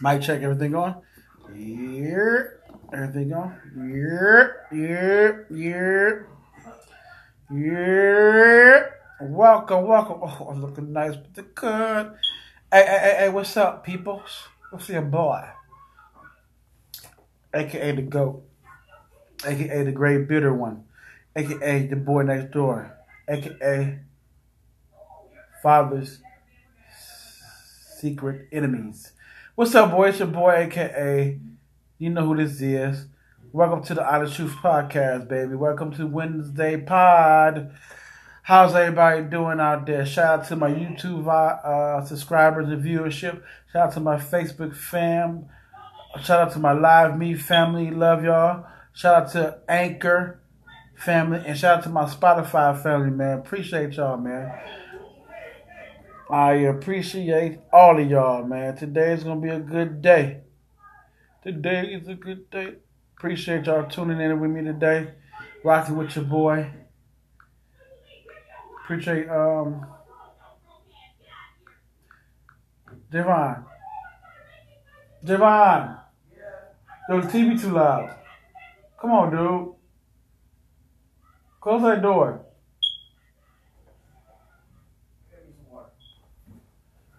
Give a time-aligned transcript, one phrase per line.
[0.00, 0.94] Mic check, everything going?
[1.56, 2.42] Yeah.
[2.92, 3.52] Everything going?
[3.74, 4.46] Yeah.
[4.70, 5.32] Yeah.
[5.50, 6.10] Yeah.
[7.50, 8.82] Yeah.
[9.20, 10.20] Welcome, welcome.
[10.22, 12.12] Oh, I'm looking nice with the good.
[12.70, 14.46] Hey, hey, hey, what's up, peoples?
[14.70, 15.42] What's your boy?
[17.52, 18.44] AKA the GOAT.
[19.44, 20.84] AKA the great bitter one.
[21.34, 22.96] AKA the boy next door.
[23.26, 23.98] AKA
[25.60, 26.20] father's
[27.98, 29.12] secret enemies.
[29.58, 30.10] What's up, boy?
[30.10, 31.36] It's your boy, aka
[31.98, 33.06] you know who this is.
[33.50, 35.56] Welcome to the Honest Truth Podcast, baby.
[35.56, 37.72] Welcome to Wednesday Pod.
[38.44, 40.06] How's everybody doing out there?
[40.06, 43.42] Shout out to my YouTube uh, subscribers and viewership.
[43.72, 45.46] Shout out to my Facebook fam.
[46.22, 47.90] Shout out to my Live Me family.
[47.90, 48.64] Love y'all.
[48.92, 50.40] Shout out to Anchor
[50.94, 51.42] family.
[51.44, 53.40] And shout out to my Spotify family, man.
[53.40, 54.52] Appreciate y'all, man.
[56.30, 58.76] I appreciate all of y'all, man.
[58.76, 60.42] Today is gonna be a good day.
[61.42, 62.74] Today is a good day.
[63.16, 65.14] Appreciate y'all tuning in with me today.
[65.64, 66.70] Rocking with your boy.
[68.84, 69.86] Appreciate um
[73.10, 73.64] Devon.
[75.24, 75.96] Devon.
[77.08, 78.14] Yo, the TV too loud.
[79.00, 79.74] Come on, dude.
[81.62, 82.44] Close that door.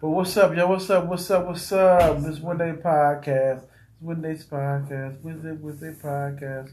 [0.00, 0.66] But what's up, yo?
[0.66, 1.04] What's up?
[1.04, 1.46] What's up?
[1.46, 2.22] What's up?
[2.22, 3.60] This Wednesday podcast.
[3.60, 5.20] This Wednesday's podcast.
[5.20, 6.72] Wednesday, Wednesday podcast.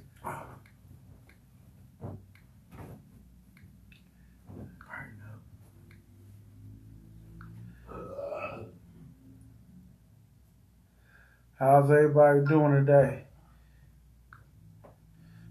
[11.59, 13.25] How's everybody doing today?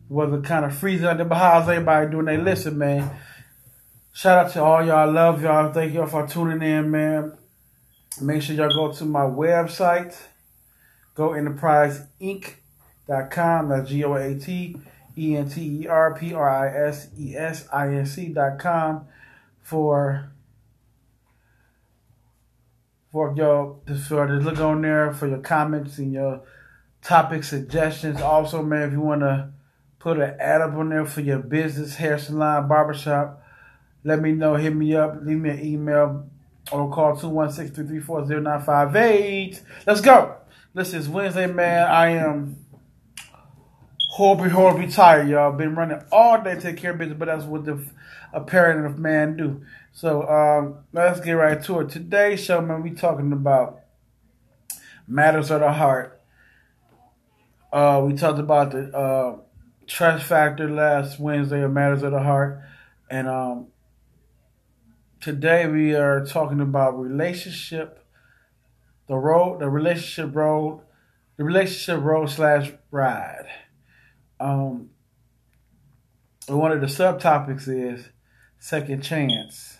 [0.09, 2.25] Weather kind of freezing out there, but how's everybody doing?
[2.25, 3.11] They listen, man.
[4.15, 4.97] Shout out to all y'all.
[4.97, 5.71] I Love y'all.
[5.75, 7.37] Thank y'all for tuning in, man.
[8.21, 10.17] Make sure y'all go to my website,
[11.15, 13.69] go enterpriseinc.com.
[13.69, 14.77] That's G O A T
[15.19, 19.07] E N T E R P R I S E S I N C.com
[19.63, 20.33] for
[23.13, 26.43] for your for to look on there for your comments and your
[27.03, 28.21] topic suggestions.
[28.21, 29.51] Also, man, if you want to
[29.99, 33.43] put an ad up on there for your business, hair salon, barbershop,
[34.05, 34.55] let me know.
[34.55, 35.17] Hit me up.
[35.23, 36.29] Leave me an email
[36.73, 39.61] or call 216-334-0958.
[39.87, 40.37] Let's go.
[40.75, 41.89] Listen, it's Wednesday, man.
[41.89, 42.57] I am
[44.11, 45.53] horribly, horribly tired, y'all.
[45.53, 47.79] Been running all day to take care of business, but that's what the
[48.33, 49.63] a parent of man do.
[49.93, 51.89] So um, let's get right to it.
[51.89, 53.81] Today's show, man, we talking about
[55.09, 56.21] matters of the heart.
[57.73, 59.39] Uh, we talked about the uh,
[59.87, 62.63] trust factor last Wednesday of matters of the heart,
[63.11, 63.69] and um,
[65.21, 68.05] today we are talking about relationship,
[69.09, 70.83] the road, the relationship road,
[71.37, 73.47] the relationship road slash ride.
[74.39, 74.91] Um,
[76.49, 78.09] one of the subtopics is
[78.59, 79.79] second chance,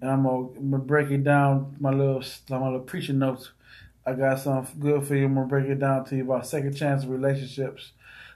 [0.00, 1.76] and I'm gonna, I'm gonna break it down.
[1.80, 3.50] My little my little preaching notes.
[4.06, 5.24] I got something good for you.
[5.24, 7.92] I'm gonna break it down to you about second chance relationships.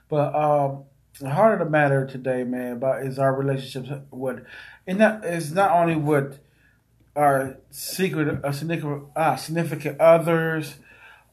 [0.07, 0.85] But um,
[1.19, 3.89] the heart of the matter today, man, about is our relationships.
[4.09, 4.43] What
[4.87, 6.39] and that is not only with
[7.15, 10.75] our secret, significant, uh, significant others,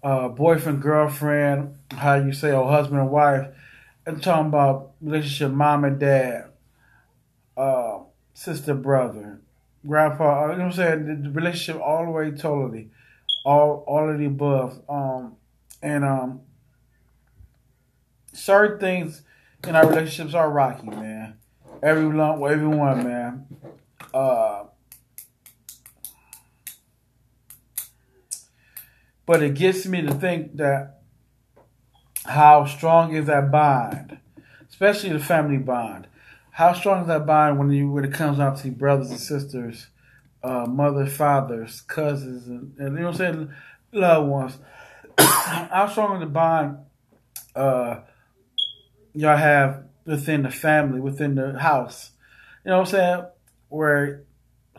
[0.02, 3.46] uh, boyfriend, girlfriend, how you say, or husband and wife.
[4.06, 6.50] I'm talking about relationship, mom and dad,
[7.56, 8.00] uh,
[8.34, 9.40] sister, brother,
[9.86, 10.44] grandpa.
[10.44, 11.22] Uh, you know what I'm saying?
[11.22, 12.90] The relationship all the way, totally,
[13.44, 14.80] all all of the above.
[14.88, 15.36] Um,
[15.82, 16.40] and um,
[18.32, 19.22] certain things
[19.66, 21.38] in our relationships are rocky, man.
[21.82, 23.46] Everyone, everyone, man.
[24.14, 24.64] Uh,
[29.26, 31.00] but it gets me to think that
[32.24, 34.18] how strong is that bond,
[34.68, 36.06] especially the family bond.
[36.50, 39.88] How strong is that bond when you when it comes out to brothers and sisters,
[40.42, 43.54] uh, mothers, fathers, cousins, and, and you know what I'm saying,
[43.92, 44.58] loved ones.
[45.18, 46.78] how strong is the bond
[47.54, 48.00] uh,
[49.16, 52.12] y'all have within the family, within the house.
[52.64, 53.24] You know what I'm saying?
[53.68, 54.22] Where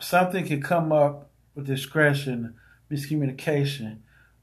[0.00, 2.54] something can come up with discretion,
[2.90, 3.98] miscommunication,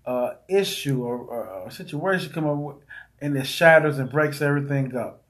[0.06, 2.80] uh, issue or, or, a situation come up
[3.19, 5.24] and it shatters and breaks everything up.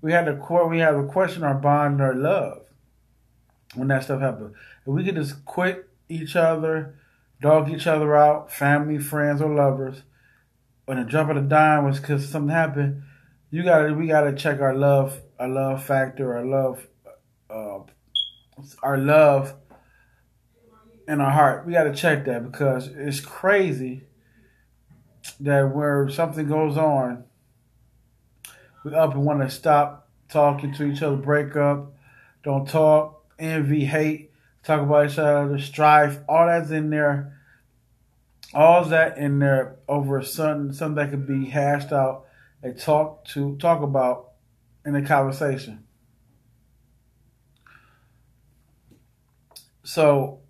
[0.00, 2.62] We had to we have to question our bond our love
[3.74, 4.56] when that stuff happens.
[4.80, 6.96] If we could just quit each other,
[7.40, 10.02] dog each other out, family, friends, or lovers,
[10.86, 13.02] when a drop of a dime was because something happened,
[13.54, 16.86] you gotta we gotta check our love our love factor our love
[17.50, 17.78] uh,
[18.82, 19.54] our love
[21.06, 21.66] in our heart.
[21.66, 24.04] We got to check that because it's crazy
[25.40, 27.24] that where something goes on,
[28.84, 31.94] we up and want to stop talking to each other, break up,
[32.42, 34.30] don't talk, envy, hate,
[34.62, 37.30] talk about each other, strife, all that's in there.
[38.52, 42.23] All that in there over something that could be hashed out
[42.72, 44.32] talk to talk about
[44.84, 45.84] in a conversation.
[49.82, 50.40] So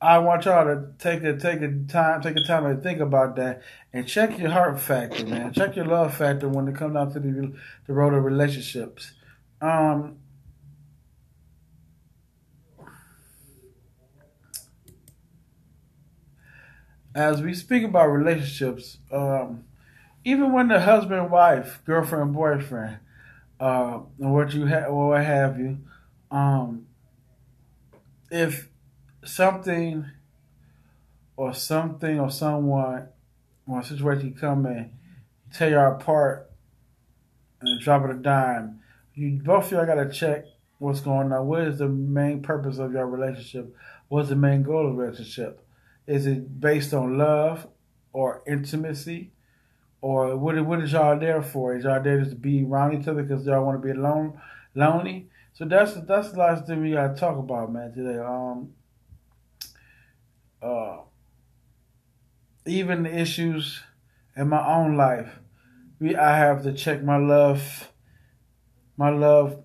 [0.00, 3.36] I want y'all to take a take a time take a time to think about
[3.36, 3.62] that
[3.92, 5.52] and check your heart factor, man.
[5.52, 7.52] Check your love factor when it comes down to the
[7.86, 9.12] the road of relationships.
[9.62, 10.18] Um,
[17.14, 19.64] as we speak about relationships, um,
[20.26, 22.98] even when the husband, wife, girlfriend, boyfriend,
[23.60, 25.78] uh, what you have, or what have you,
[26.32, 26.84] um,
[28.28, 28.68] if
[29.24, 30.04] something
[31.36, 33.06] or something or someone
[33.68, 34.90] or a situation come and
[35.54, 36.50] tear you apart
[37.60, 38.80] and drop it a dime,
[39.14, 40.44] you both of y'all gotta check
[40.78, 41.46] what's going on.
[41.46, 43.72] What is the main purpose of your relationship?
[44.08, 45.64] What's the main goal of the relationship?
[46.08, 47.68] Is it based on love
[48.12, 49.30] or intimacy?
[50.06, 51.74] Or what, what is y'all there for?
[51.74, 54.40] Is y'all there just to be around each other because y'all want to be alone,
[54.76, 55.28] lonely?
[55.52, 58.20] So that's that's the last thing we gotta talk about, man, today.
[58.20, 58.70] Um,
[60.62, 60.98] uh,
[62.66, 63.82] even the issues
[64.36, 65.40] in my own life,
[65.98, 67.90] we I have to check my love,
[68.96, 69.64] my love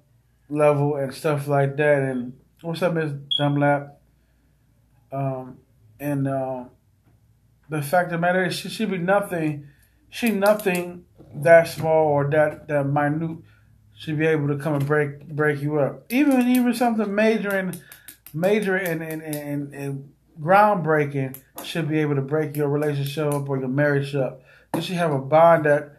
[0.50, 2.02] level and stuff like that.
[2.02, 2.34] And
[2.64, 4.00] what's up, Miss Dunlap?
[5.12, 5.60] Um,
[6.00, 6.64] and uh,
[7.70, 9.68] the fact of the matter is, she should be nothing.
[10.12, 13.40] She nothing that small or that that minute
[13.98, 16.06] should be able to come and break break you up.
[16.12, 17.82] Even even something major and
[18.34, 23.58] major and and, and, and groundbreaking should be able to break your relationship up or
[23.58, 24.42] your marriage up.
[24.76, 25.98] You should have a bond that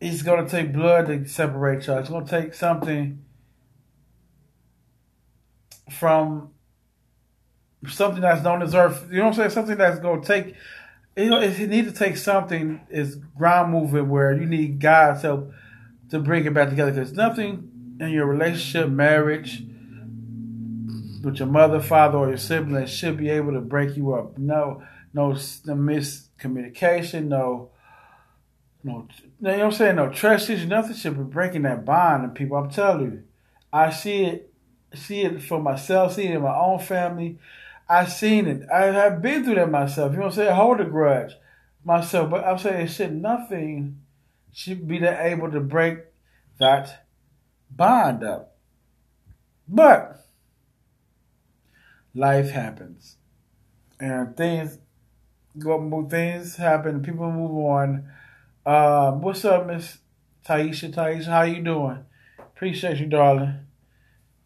[0.00, 1.98] it's going to take blood to separate y'all.
[1.98, 3.24] It's going to take something
[5.90, 6.50] from
[7.88, 9.08] something that's don't deserve.
[9.10, 9.50] You know what I'm saying?
[9.50, 10.54] Something that's going to take.
[11.16, 15.52] You know, it need to take something is ground moving where you need God's help
[16.10, 16.90] to bring it back together.
[16.90, 19.62] Because nothing in your relationship, marriage,
[21.22, 24.38] with your mother, father, or your siblings should be able to break you up.
[24.38, 24.82] No,
[25.12, 27.70] no, no miscommunication, no,
[28.84, 29.96] no, you know what I'm saying?
[29.96, 32.24] No trust issues, nothing should be breaking that bond.
[32.24, 33.22] And people, I'm telling you,
[33.72, 34.52] I see it,
[34.94, 37.38] see it for myself, see it in my own family.
[37.92, 38.62] I've seen it.
[38.72, 40.12] I have been through that myself.
[40.12, 40.54] You know what I'm?
[40.54, 41.32] Hold a grudge
[41.84, 43.12] myself, but I'm saying shit.
[43.12, 44.00] Nothing
[44.50, 45.98] should be that able to break
[46.58, 47.06] that
[47.70, 48.56] bond up.
[49.68, 50.24] But
[52.14, 53.16] life happens,
[54.00, 54.78] and things
[55.58, 56.06] go.
[56.08, 57.02] Things happen.
[57.02, 58.10] People move on.
[58.64, 59.98] Uh, what's up, Miss
[60.48, 60.94] Taisha?
[60.94, 62.06] Taisha, how you doing?
[62.38, 63.66] Appreciate you, darling.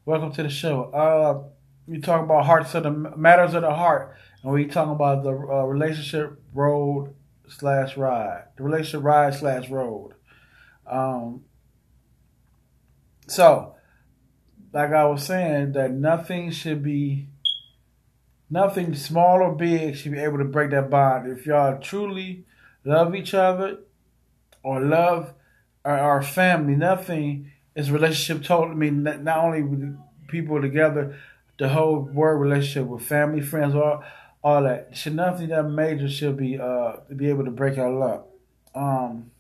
[0.05, 0.91] Welcome to the show.
[0.91, 1.56] Uh,
[1.87, 5.31] we talk about hearts of the matters of the heart, and we talk about the
[5.31, 7.15] uh, relationship road
[7.49, 10.15] slash ride, the relationship ride slash road.
[10.87, 11.45] Um,
[13.29, 13.75] so,
[14.73, 17.29] like I was saying, that nothing should be
[18.49, 21.31] nothing small or big should be able to break that bond.
[21.31, 22.45] If y'all truly
[22.85, 23.79] love each other
[24.63, 25.35] or love
[25.85, 28.73] our, family, nothing is relationship total.
[28.73, 29.95] I mean, not, only
[30.29, 31.17] people together,
[31.59, 34.03] the whole word relationship with family, friends, all
[34.43, 34.97] all that.
[34.97, 38.31] Should nothing that major should be uh be able to break y'all up.
[38.75, 39.31] Um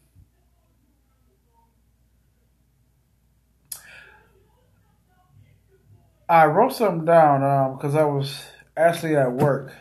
[6.29, 8.45] I wrote something down um because I was
[8.77, 9.73] actually at work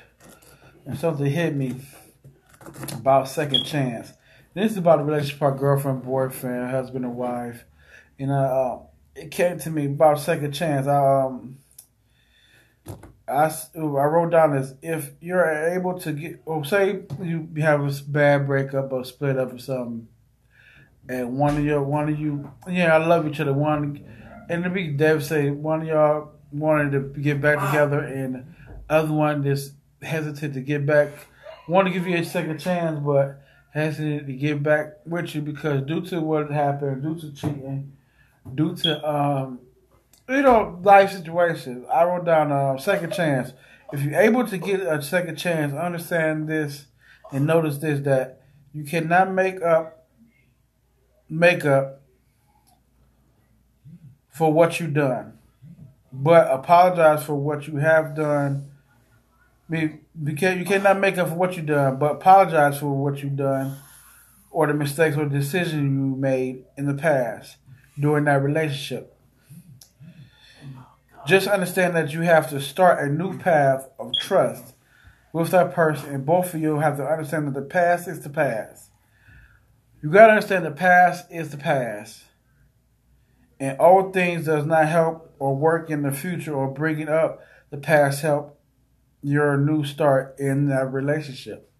[0.85, 1.75] and something hit me
[2.93, 4.13] about second chance.
[4.53, 7.65] This is about a relationship girlfriend, boyfriend, husband, and wife.
[8.17, 8.33] You know,
[9.15, 10.87] uh, it came to me about second chance.
[10.87, 11.57] I, um,
[13.27, 17.91] I, I wrote down this: if you're able to get, or say you have a
[18.07, 20.07] bad breakup or split up or something,
[21.09, 23.53] and one of your, one of you, yeah, I love each other.
[23.53, 24.05] One,
[24.49, 28.55] and to be devastated, one of y'all wanted to get back together, and
[28.89, 31.09] other one just hesitant to get back.
[31.67, 33.41] Want to give you a second chance, but
[33.71, 37.91] hesitant to get back with you because due to what happened, due to cheating,
[38.53, 39.59] due to um,
[40.29, 41.85] you know life situations.
[41.91, 43.53] I wrote down a second chance.
[43.93, 46.85] If you're able to get a second chance, understand this
[47.31, 48.41] and notice this that
[48.73, 50.07] you cannot make up
[51.29, 52.01] make up
[54.29, 55.37] for what you've done,
[56.11, 58.71] but apologize for what you have done
[59.69, 63.77] can't you cannot make up for what you've done, but apologize for what you've done
[64.51, 67.57] or the mistakes or decisions you made in the past
[67.99, 69.14] during that relationship.
[71.25, 74.75] Just understand that you have to start a new path of trust
[75.33, 78.29] with that person, and both of you have to understand that the past is the
[78.29, 78.91] past.
[80.01, 82.21] You got to understand the past is the past.
[83.59, 87.41] And old things does not help or work in the future or bringing up
[87.71, 88.59] the past help
[89.23, 91.71] your new start in that relationship.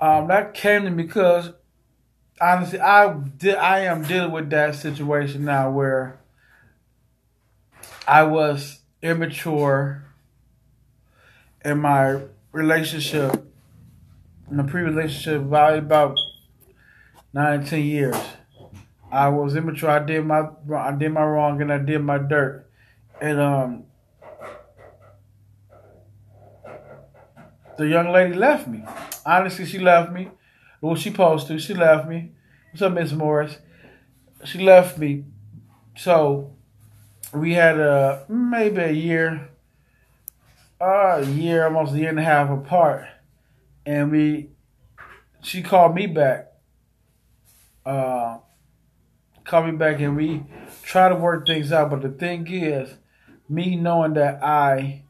[0.00, 1.52] Um, that came to me because
[2.40, 3.56] honestly, I did.
[3.56, 6.20] I am dealing with that situation now where
[8.08, 10.02] I was immature
[11.62, 12.22] in my
[12.52, 13.52] relationship,
[14.50, 16.18] in the pre-relationship, about about
[17.34, 18.16] nine, ten years.
[19.12, 19.90] I was immature.
[19.90, 22.66] I did my I did my wrong and I did my dirt,
[23.20, 23.84] and um,
[27.76, 28.84] the young lady left me.
[29.26, 30.30] Honestly, she left me.
[30.80, 31.58] Well, she supposed to.
[31.58, 32.32] She left me.
[32.70, 33.58] What's up, Miss Morris?
[34.46, 35.24] She left me.
[35.94, 36.54] So
[37.32, 39.48] we had a maybe a year,
[40.80, 43.06] uh, a year, almost a year and a half apart,
[43.86, 44.50] and we.
[45.40, 46.52] She called me back.
[47.86, 48.38] Uh,
[49.44, 50.42] called me back, and we
[50.82, 51.90] try to work things out.
[51.90, 52.94] But the thing is,
[53.48, 55.04] me knowing that I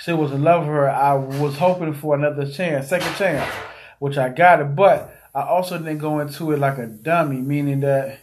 [0.00, 0.90] she was in love with her.
[0.90, 3.52] I was hoping for another chance, second chance,
[3.98, 4.74] which I got it.
[4.74, 8.20] But I also didn't go into it like a dummy, meaning that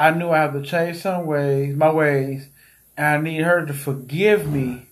[0.00, 2.48] I knew I had to change some ways, my ways,
[2.96, 4.86] and I need her to forgive me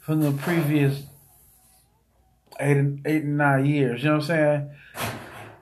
[0.00, 1.04] from the previous
[2.60, 4.02] eight and eight and nine years.
[4.02, 4.70] You know what I'm saying?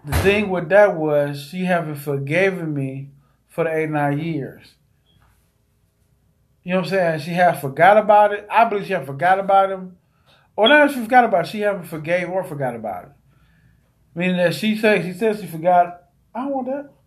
[0.04, 3.10] The thing with that was she haven't forgiven me
[3.46, 4.74] for the eight nine years.
[6.64, 7.20] You know what I'm saying?
[7.20, 8.48] She had forgot about it.
[8.50, 9.96] I believe she had forgot about him.
[10.56, 13.12] Or not she forgot about it, she haven't forgave or forgot about it.
[14.16, 16.02] Meaning that she said she says she forgot.
[16.34, 16.97] I don't want that.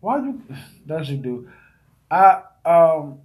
[0.00, 0.42] Why you
[0.86, 1.48] that you do?
[2.10, 3.20] I um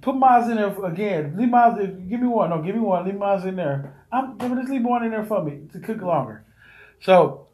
[0.00, 1.36] put miles in there again.
[1.36, 2.50] Leave mine give me one.
[2.50, 3.04] No, give me one.
[3.04, 4.04] Leave miles in there.
[4.12, 6.44] I'm just leave one in there for me to cook longer.
[7.00, 7.46] So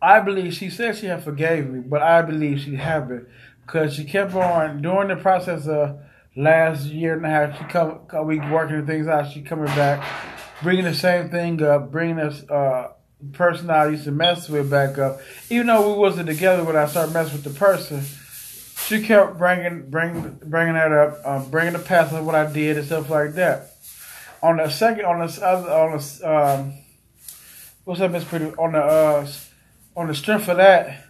[0.00, 3.26] I believe she said she had forgave me, but I believe she haven't
[3.62, 5.98] because she kept on during the process of
[6.36, 7.58] last year and a half.
[7.58, 9.32] She come, we working things out.
[9.32, 10.06] She coming back,
[10.62, 12.92] bringing the same thing up, bringing us uh,
[13.32, 15.20] person I used to mess with back up.
[15.50, 18.02] Even though we wasn't together when I started messing with the person,
[18.86, 22.76] she kept bringing bringing bringing that up, uh, bringing the past of what I did
[22.76, 23.72] and stuff like that.
[24.42, 26.74] On the second, on the other, on the um,
[27.84, 28.46] what's up, Miss Pretty?
[28.54, 29.28] On the uh,
[29.96, 31.06] on the strength of that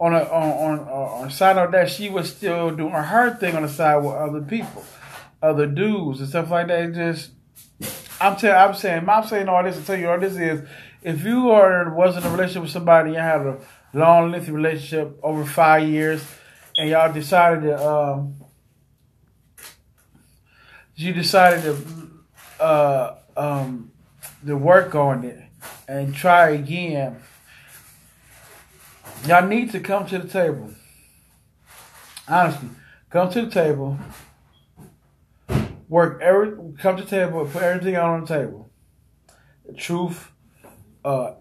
[0.00, 3.56] on a on on, on a side of that, she was still doing her thing
[3.56, 4.84] on the side with other people,
[5.42, 6.94] other dudes and stuff like that.
[6.94, 7.32] Just
[8.20, 10.66] I'm telling, I'm saying, I'm saying all this to tell you all this is,
[11.02, 13.58] if you are was in a relationship with somebody you had a
[13.94, 16.24] long, lengthy relationship over five years,
[16.76, 18.34] and y'all decided to, um,
[20.96, 23.92] you decided to, uh, um,
[24.44, 25.40] to work on it
[25.86, 27.20] and try again
[29.26, 30.70] Y'all need to come to the table.
[32.28, 32.68] Honestly,
[33.10, 33.98] come to the table.
[35.88, 38.70] Work every come to table, put everything out on the table.
[39.66, 40.30] The truth.
[41.04, 41.32] Uh,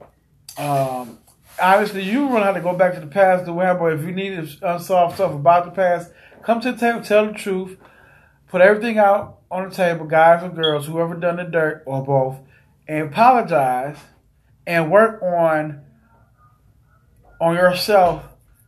[0.58, 1.20] um,
[1.62, 4.36] obviously, you don't have to go back to the past to but If you need
[4.36, 6.12] to unsolved stuff about the past,
[6.44, 7.78] come to the table, tell the truth,
[8.48, 12.38] put everything out on the table, guys or girls, whoever done the dirt or both,
[12.88, 13.98] and apologize
[14.66, 15.82] and work on
[17.40, 18.24] on yourself.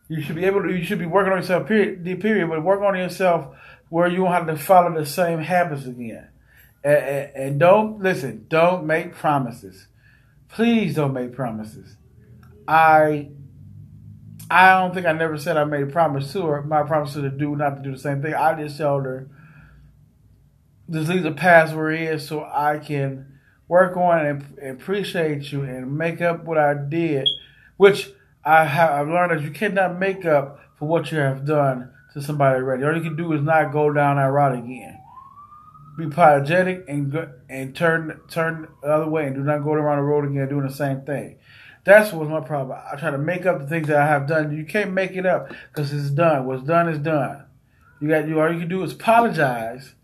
[0.08, 0.70] You should be able to.
[0.70, 1.68] You should be working on yourself.
[1.68, 2.04] Period.
[2.20, 3.56] Period, but work on yourself
[3.90, 6.28] where you won't have to follow the same habits again.
[6.82, 8.46] And, and, and don't listen.
[8.48, 9.88] Don't make promises.
[10.48, 11.96] Please don't make promises.
[12.66, 13.28] I
[14.50, 16.62] I don't think I never said I made a promise to her.
[16.62, 18.34] My promise to do not to do the same thing.
[18.34, 19.28] I just told her
[20.90, 25.62] just leave the past where it is so I can work on and appreciate you
[25.62, 27.28] and make up what I did,
[27.76, 28.10] which
[28.44, 32.22] I have I've learned that you cannot make up for what you have done to
[32.22, 32.84] somebody already.
[32.84, 34.98] All you can do is not go down that route again.
[35.98, 37.14] Be apologetic and
[37.48, 40.66] and turn turn the other way and do not go around the road again doing
[40.66, 41.38] the same thing.
[41.84, 42.78] That's what's my problem.
[42.92, 44.56] I try to make up the things that I have done.
[44.56, 46.46] You can't make it up because it's done.
[46.46, 47.44] What's done is done.
[48.00, 48.40] You got you.
[48.40, 49.94] All you can do is apologize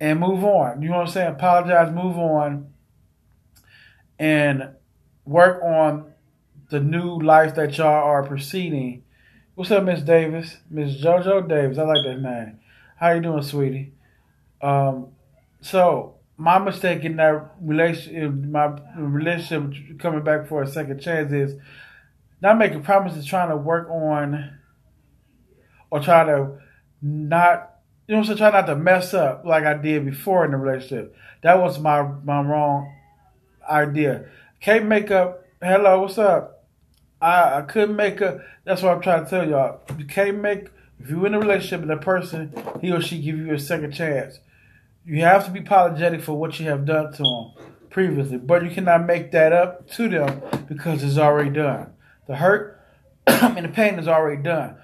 [0.00, 0.82] and move on.
[0.82, 1.32] You know what I'm saying?
[1.32, 2.72] Apologize, move on,
[4.18, 4.70] and
[5.24, 6.12] work on
[6.70, 9.04] the new life that y'all are proceeding.
[9.56, 10.58] What's up, Miss Davis?
[10.70, 11.76] Miss JoJo Davis.
[11.76, 12.60] I like that name.
[12.96, 13.92] How you doing, sweetie?
[14.62, 15.08] Um,
[15.60, 21.56] so my mistake in that relationship, my relationship coming back for a second chance is
[22.40, 24.56] not making promises, trying to work on
[25.90, 26.58] or try to
[27.02, 30.58] not, you know, so try not to mess up like I did before in the
[30.58, 31.14] relationship.
[31.42, 32.94] That was my my wrong
[33.68, 34.26] idea.
[34.60, 35.44] Can't make up.
[35.60, 36.59] Hello, what's up?
[37.20, 38.38] I, I couldn't make up.
[38.64, 39.80] That's what I'm trying to tell y'all.
[39.98, 43.36] You can't make if you're in a relationship with a person he or she give
[43.36, 44.40] you a second chance.
[45.04, 47.52] You have to be apologetic for what you have done to them
[47.88, 51.92] previously, but you cannot make that up to them because it's already done.
[52.26, 52.80] The hurt
[53.26, 54.76] and the pain is already done.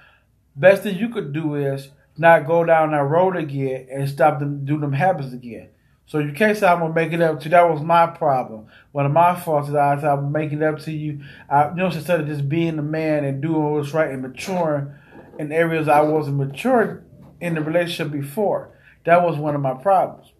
[0.56, 4.64] Best thing you could do is not go down that road again and stop them
[4.64, 5.68] do them habits again.
[6.06, 7.50] So you can't say I'm gonna make it up to you.
[7.50, 8.66] That was my problem.
[8.92, 11.22] One of my faults is I said I'm making it up to you.
[11.50, 14.94] I, you know, instead of just being a man and doing what's right and maturing
[15.38, 17.02] in areas I wasn't mature
[17.40, 18.70] in the relationship before.
[19.04, 20.32] That was one of my problems.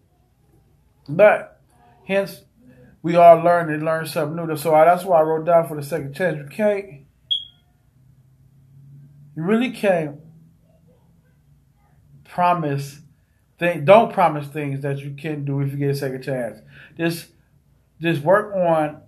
[1.09, 1.61] But
[2.05, 2.43] hence,
[3.01, 4.55] we all learn and learn something new.
[4.57, 6.37] So that's why I wrote down for the second chance.
[6.37, 6.85] You can't.
[9.35, 10.19] You really can't
[12.23, 13.01] promise
[13.59, 13.85] thing.
[13.85, 16.59] Don't promise things that you can do if you get a second chance.
[16.97, 17.27] Just,
[18.01, 19.01] just work on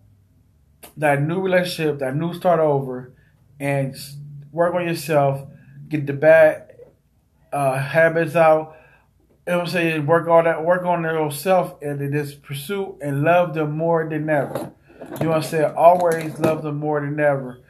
[0.98, 3.14] that new relationship, that new start over,
[3.60, 3.96] and
[4.52, 5.48] work on yourself.
[5.88, 6.76] Get the bad
[7.52, 8.76] uh, habits out.
[9.48, 10.06] I'm saying?
[10.06, 10.64] Work on that.
[10.64, 14.72] Work on yourself and just pursue and love them more than ever.
[15.20, 15.74] You what I'm saying?
[15.76, 17.62] Always love them more than ever.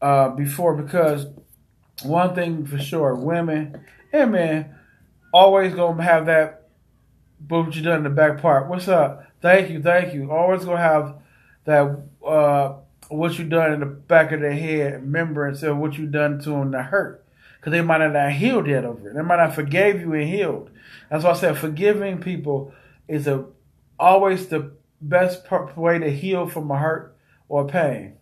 [0.00, 1.26] Uh, before because
[2.02, 4.74] one thing for sure, women and men
[5.32, 6.68] always gonna have that
[7.48, 8.68] what you done in the back part.
[8.68, 9.24] What's up?
[9.40, 10.30] Thank you, thank you.
[10.30, 11.16] Always gonna have
[11.64, 12.74] that uh,
[13.08, 16.50] what you done in the back of their head, remembrance of what you done to
[16.50, 17.24] them to hurt.
[17.58, 19.14] Because they might not healed yet over it.
[19.14, 20.70] They might not forgave you and healed.
[21.10, 22.72] That's why I said forgiving people
[23.06, 23.44] is a
[23.98, 25.44] always the best
[25.76, 27.16] way to heal from a hurt
[27.48, 28.14] or pain.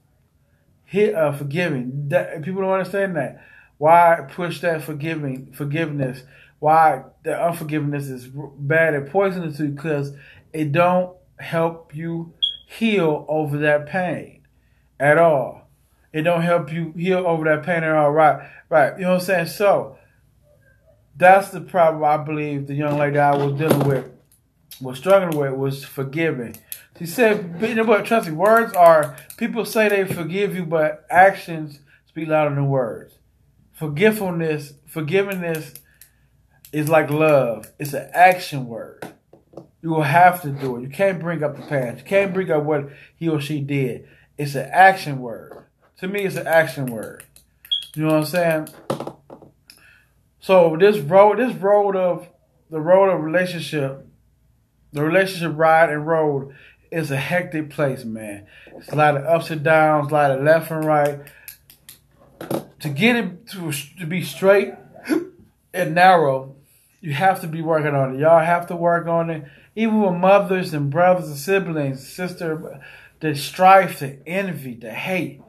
[0.85, 2.09] Hit, uh, forgiving.
[2.09, 3.43] That, people don't understand that.
[3.79, 6.23] Why push that forgiving forgiveness?
[6.61, 9.71] Why the unforgiveness is bad and poisonous to you?
[9.71, 10.13] Because
[10.53, 12.35] it don't help you
[12.67, 14.47] heal over that pain
[15.01, 15.69] at all.
[16.13, 18.13] It don't help you heal over that pain at all.
[18.13, 18.95] Right, right.
[18.97, 19.47] You know what I'm saying?
[19.47, 19.97] So
[21.17, 24.11] that's the problem I believe the young lady I was dealing with
[24.81, 26.57] was struggling with was forgiving.
[26.99, 31.07] She said, you know what, trust me, words are, people say they forgive you, but
[31.09, 33.15] actions speak louder than words.
[33.73, 35.75] Forgiveness, forgiveness
[36.73, 37.71] is like love.
[37.79, 39.15] It's an action word.
[39.83, 40.83] You will have to do it.
[40.83, 41.99] You can't bring up the past.
[41.99, 44.09] You can't bring up what he or she did.
[44.37, 45.65] It's an action word.
[45.99, 47.25] To me, it's an action word.
[47.95, 48.69] You know what I'm saying?
[50.39, 52.29] So this road, this road of
[52.71, 54.07] the road of relationship,
[54.93, 56.55] the relationship ride and road
[56.91, 58.47] is a hectic place, man.
[58.77, 61.21] It's a lot of ups and downs, a lot of left and right.
[62.81, 64.73] To get it to, to be straight
[65.75, 66.57] and narrow,
[67.01, 68.21] you have to be working on it.
[68.21, 69.45] Y'all have to work on it.
[69.75, 72.81] Even with mothers and brothers and siblings, sister,
[73.21, 75.41] the strife, the envy, the hate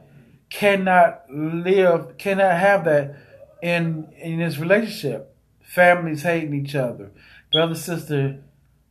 [0.48, 3.16] cannot live, cannot have that
[3.62, 5.34] in in this relationship.
[5.60, 7.10] Families hating each other,
[7.50, 8.42] brother sister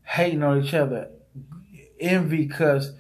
[0.04, 1.10] hating on each other,
[2.00, 2.94] envy because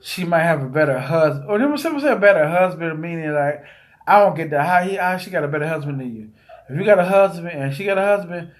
[0.00, 3.32] she might have a better husband, or there was someone say a better husband, meaning
[3.32, 3.62] like
[4.06, 4.66] I don't get that.
[4.66, 6.30] How he how she got a better husband than you?
[6.68, 8.52] If you got a husband and she got a husband,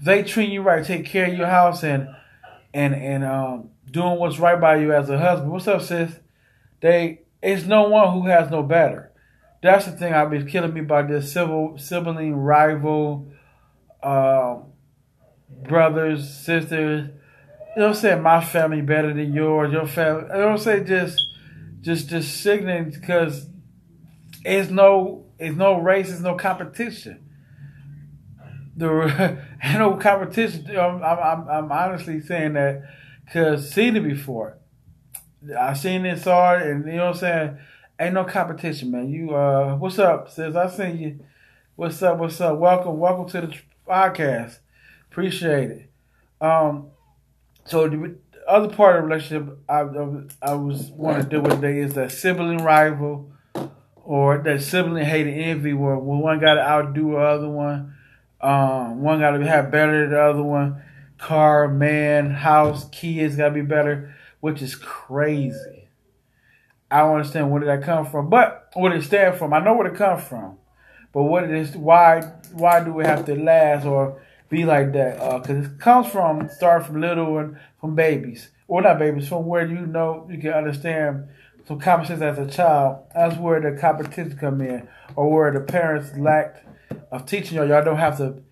[0.00, 2.08] they treat you right, take care of your house, and
[2.72, 5.50] and and um, doing what's right by you as a husband.
[5.50, 6.12] What's up, sis?
[6.80, 9.12] They it's no one who has no better.
[9.62, 13.28] That's the thing I've been killing me about this civil sibling rival,
[14.02, 14.58] uh,
[15.48, 17.08] brothers, sisters.
[17.08, 18.22] You know what I'm saying?
[18.22, 19.72] My family better than yours.
[19.72, 20.22] Your family.
[20.22, 20.86] You know what I'm saying?
[20.86, 21.20] Just,
[21.80, 23.48] just, just signaling because
[24.44, 27.27] it's no, it's no race, it's no competition.
[28.78, 30.64] The ain't no competition.
[30.70, 32.82] I'm, I'm, I'm honestly saying that
[33.24, 34.56] because seen it before.
[35.58, 37.58] I seen it, saw it, and you know what I'm saying
[37.98, 39.10] ain't no competition, man.
[39.10, 41.20] You uh, what's up, Says I seen you.
[41.74, 42.18] What's up?
[42.18, 42.58] What's up?
[42.58, 44.58] Welcome, welcome to the podcast.
[45.10, 45.90] Appreciate it.
[46.40, 46.88] Um,
[47.64, 51.60] so the other part of the relationship I, I, I was want to deal with
[51.60, 53.32] today is that sibling rival
[53.96, 57.94] or that sibling hate and envy, where one got to outdo the other one.
[58.40, 60.82] Um, one got to have better than the other one.
[61.18, 65.88] Car, man, house, kids got to be better, which is crazy.
[66.90, 69.52] I don't understand where did that come from, but where did it stand from?
[69.52, 70.56] I know where it comes from,
[71.12, 72.22] but what it is, why,
[72.52, 76.48] why do we have to last, or be like that because uh, it comes from
[76.48, 80.52] start from little and from babies, or not babies, from where you know you can
[80.52, 81.28] understand
[81.66, 83.04] some common as a child.
[83.14, 86.64] That's where the competition come in, or where the parents lacked
[87.10, 87.68] of teaching y'all.
[87.68, 88.42] Y'all don't have to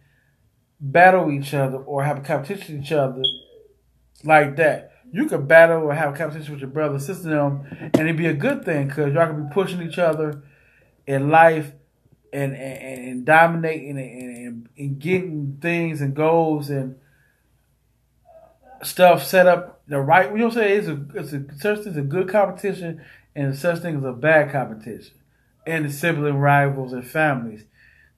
[0.81, 3.23] battle each other or have a competition with each other
[4.25, 4.93] like that.
[5.13, 8.27] You could battle or have a competition with your brother, sister, them, and it'd be
[8.27, 10.43] a good thing because y'all can be pushing each other
[11.07, 11.73] in life
[12.33, 16.97] and and, and dominating and, and, and getting things and goals and
[18.83, 20.37] stuff set up the right.
[20.37, 20.79] You I'm saying?
[20.79, 24.13] It's a it's a such thing as a good competition and such thing as a
[24.13, 25.15] bad competition,
[25.67, 27.65] and the sibling rivals and families.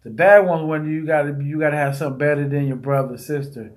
[0.04, 3.72] The bad ones when you gotta you gotta have something better than your brother, sister,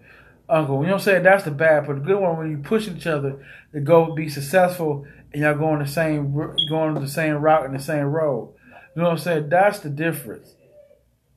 [0.47, 0.75] uncle.
[0.77, 1.23] You know what I'm saying?
[1.23, 1.88] That's the bad.
[1.88, 5.55] But the good one when you push each other to go be successful and y'all
[5.55, 6.34] going the same
[6.69, 8.53] going the same route and the same road.
[8.95, 9.49] You know what I'm saying?
[9.49, 10.55] That's the difference.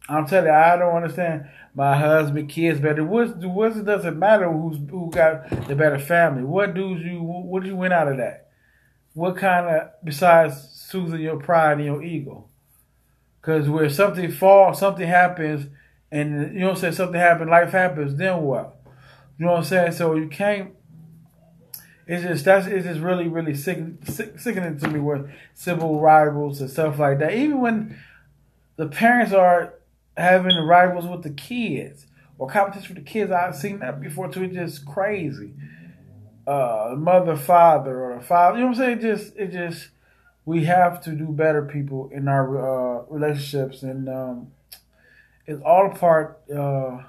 [0.09, 3.05] I'm telling you, I don't understand my husband, kids better.
[3.05, 6.45] What what doesn't matter who's who got the better family.
[6.45, 8.49] What do you what did you win out of that?
[9.15, 12.49] What kind of besides soothing your pride and your ego?
[13.45, 15.67] Because where something falls, something happens,
[16.11, 18.81] and you know what I'm saying, something happens, life happens, then what?
[19.39, 19.93] You know what I'm saying?
[19.93, 20.75] So you can't
[22.07, 26.61] it's just that's it's just really really sick, sick, sickening to me with civil rivals
[26.61, 27.33] and stuff like that.
[27.33, 27.99] Even when
[28.77, 29.75] the parents are
[30.17, 32.07] having rivals with the kids
[32.39, 34.45] or competition with the kids, I've seen that before too.
[34.45, 35.55] It's just crazy.
[36.47, 38.59] Uh, mother, father, or a father.
[38.59, 38.99] You know what I'm saying?
[38.99, 39.89] It just it just
[40.45, 44.53] we have to do better, people, in our uh, relationships, and um,
[45.47, 46.43] it's all part.
[46.51, 47.03] Uh,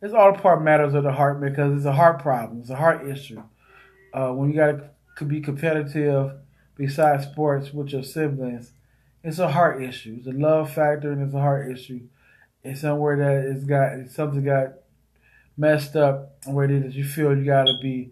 [0.00, 2.60] it's all part matters of the heart because it's a heart problem.
[2.60, 3.42] It's a heart issue
[4.12, 4.84] uh, when you got
[5.18, 6.32] to be competitive
[6.76, 8.72] besides sports with your siblings,
[9.24, 10.16] it's a heart issue.
[10.18, 12.00] It's a love factor and it's a heart issue.
[12.62, 14.74] It's somewhere that it's got something got
[15.56, 18.10] messed up where it is you feel you got to be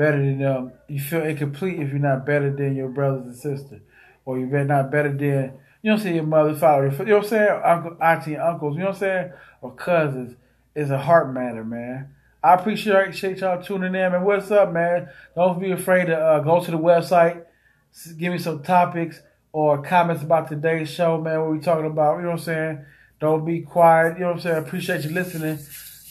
[0.00, 0.72] better than them.
[0.88, 3.82] You feel incomplete if you're not better than your brothers and sisters,
[4.24, 7.28] or you're not better than you don't see your mother, father, you know what I'm
[7.28, 10.36] saying, uncle, auntie, uncles, you know what I'm saying, or cousins.
[10.74, 12.14] It's a heart matter, man.
[12.42, 14.24] I appreciate y'all tuning in, man.
[14.24, 15.08] What's up, man?
[15.34, 17.44] Don't be afraid to uh, go to the website,
[18.18, 19.20] give me some topics
[19.52, 21.40] or comments about today's show, man.
[21.40, 22.16] What we talking about?
[22.16, 22.84] You know what I'm saying?
[23.20, 24.14] Don't be quiet.
[24.14, 24.56] You know what I'm saying?
[24.56, 25.58] I appreciate you listening.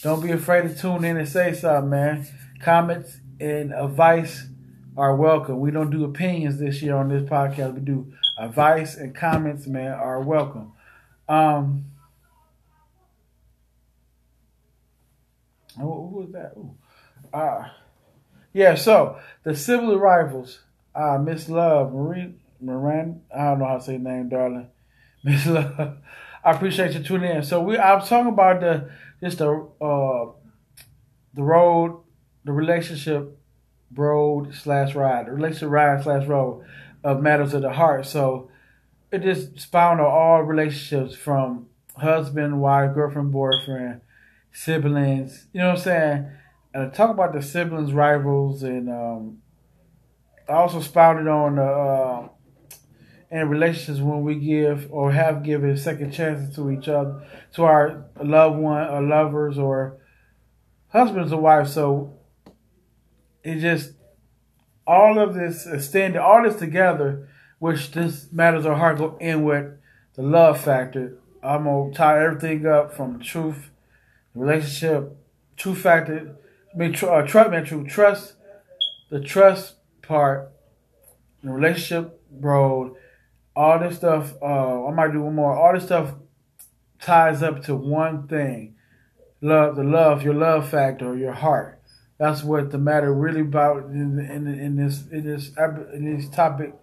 [0.02, 2.26] Don't be afraid to tune in and say something, man.
[2.60, 4.46] Comments and advice
[4.96, 5.60] are welcome.
[5.60, 7.74] We don't do opinions this year on this podcast.
[7.74, 10.72] We do advice and comments, man, are welcome.
[11.28, 11.86] Um,
[15.78, 16.52] Who, was that?
[16.56, 16.74] Ooh.
[17.32, 17.68] Uh,
[18.52, 20.60] yeah, so the civil rivals,
[20.94, 24.68] uh, Miss Love, Marie, Moran, I don't know how to say name, darling.
[25.24, 25.98] Miss Love,
[26.44, 27.42] I appreciate you tuning in.
[27.42, 28.90] So we, I was talking about the,
[29.22, 29.50] just the,
[29.80, 30.32] uh,
[31.34, 32.02] the road,
[32.50, 33.38] the relationship
[33.94, 36.64] road slash ride, the relationship ride slash road
[37.04, 38.06] of matters of the heart.
[38.06, 38.50] So
[39.12, 44.00] it just spawned on all relationships from husband, wife, girlfriend, boyfriend,
[44.50, 45.46] siblings.
[45.52, 46.30] You know what I'm saying?
[46.74, 49.38] And talk about the siblings rivals, and um,
[50.48, 52.28] I also spouted on the uh,
[53.30, 57.22] in relationships when we give or have given second chances to each other,
[57.54, 59.98] to our loved one or lovers or
[60.88, 61.72] husbands or wives.
[61.72, 62.19] So
[63.42, 63.92] it just
[64.86, 69.72] all of this extended, all this together, which this matters of heart go in with
[70.14, 71.18] the love factor.
[71.42, 73.70] I'm gonna tie everything up from truth
[74.34, 75.16] relationship,
[75.56, 76.36] true factor,
[76.72, 78.34] I mean, tr- uh, trust, man, true trust,
[79.10, 80.52] the trust part,
[81.42, 82.94] the relationship road,
[83.56, 84.34] all this stuff.
[84.40, 85.56] Uh, I might do one more.
[85.56, 86.14] All this stuff
[87.00, 88.76] ties up to one thing:
[89.40, 91.79] love, the love, your love factor, your heart.
[92.20, 96.74] That's what the matter really about in, in, in this in this in this topic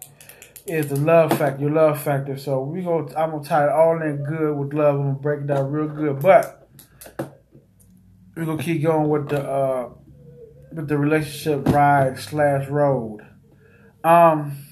[0.66, 2.36] is the love factor, your love factor.
[2.36, 3.08] So we go.
[3.16, 4.96] I'm gonna tie it all in good with love.
[4.96, 6.68] I'm gonna break it down real good, but
[8.34, 9.90] we're gonna keep going with the uh,
[10.72, 13.20] with the relationship ride slash road.
[14.02, 14.64] Um,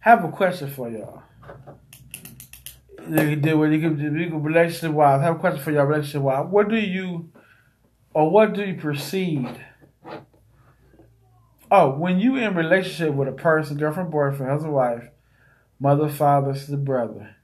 [0.00, 1.22] have a question for y'all.
[3.08, 5.22] You can deal with you can, you can relationship wise.
[5.22, 6.46] Have a question for y'all relationship wise.
[6.46, 7.30] What do you
[8.14, 9.48] or what do you perceive?
[11.70, 15.04] Oh, when you in relationship with a person, girlfriend, boyfriend, husband, wife,
[15.78, 17.36] mother, father, sister, brother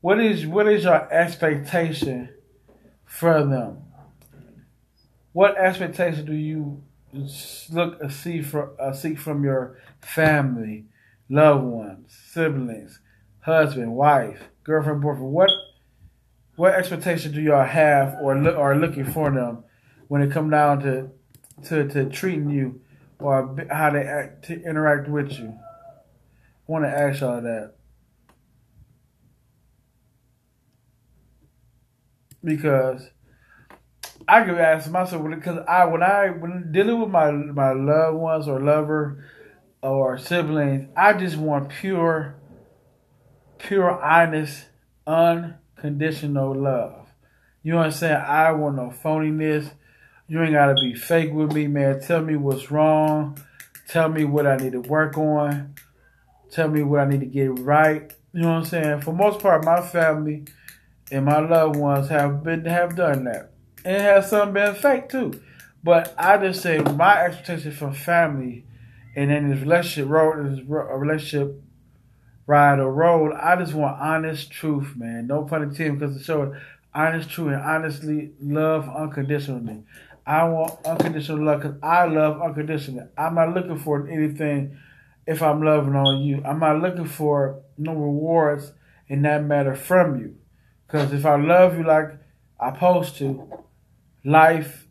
[0.00, 2.30] what is what is your expectation
[3.04, 3.82] for them?
[5.32, 6.82] What expectation do you
[7.70, 10.86] look see for uh, seek from your family,
[11.28, 13.00] loved ones, siblings,
[13.40, 15.32] husband, wife, girlfriend, boyfriend?
[15.32, 15.50] What
[16.60, 19.64] what expectation do y'all have or look are looking for them
[20.08, 21.08] when it come down to
[21.64, 22.82] to to treating you
[23.18, 25.46] or how they act to interact with you?
[25.48, 27.76] I want to ask y'all that
[32.44, 33.08] because
[34.28, 38.48] I could ask myself because I when I when dealing with my my loved ones
[38.48, 39.24] or lover
[39.82, 42.34] or siblings, I just want pure,
[43.56, 44.66] pure, honest,
[45.80, 47.08] unconditional love.
[47.62, 48.16] You know what I'm saying?
[48.16, 49.70] I want no phoniness.
[50.28, 52.00] You ain't gotta be fake with me, man.
[52.00, 53.38] Tell me what's wrong.
[53.88, 55.74] Tell me what I need to work on.
[56.50, 58.12] Tell me what I need to get right.
[58.32, 59.00] You know what I'm saying?
[59.00, 60.44] For most part, my family
[61.10, 63.52] and my loved ones have been have done that.
[63.84, 65.40] And has some been fake too.
[65.82, 68.64] But I just say my expectation from family
[69.16, 71.62] and in this relationship road, this relationship
[72.50, 75.28] ride or road, I just want honest truth, man.
[75.28, 76.52] No pun intended, because the show
[76.92, 79.84] honest truth and honestly love unconditionally.
[80.26, 83.06] I want unconditional love because I love unconditionally.
[83.16, 84.76] I'm not looking for anything
[85.26, 86.42] if I'm loving on you.
[86.44, 88.72] I'm not looking for no rewards
[89.06, 90.34] in that matter from you.
[90.86, 92.10] Because if I love you like
[92.60, 93.48] I'm supposed to,
[94.24, 94.88] life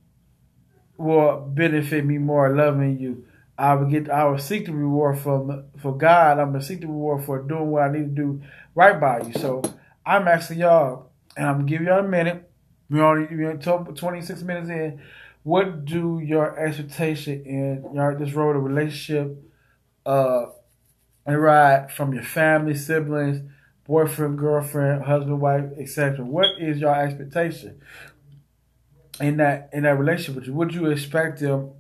[0.98, 3.26] will benefit me more loving you.
[3.60, 6.40] I will get I will seek the reward from for God.
[6.40, 8.42] I'm gonna seek the reward for doing what I need to do
[8.74, 9.34] right by you.
[9.34, 9.62] So
[10.06, 12.50] I'm asking y'all, and I'm gonna give y'all a minute.
[12.90, 15.02] We already we're 26 minutes in.
[15.44, 19.38] What do your expectation in y'all this road of relationship,
[20.06, 20.46] uh,
[21.26, 23.42] and ride from your family, siblings,
[23.86, 26.24] boyfriend, girlfriend, husband, wife, etc.
[26.24, 27.82] What is your expectation
[29.20, 30.54] in that in that relationship with you?
[30.54, 31.72] What do you expect them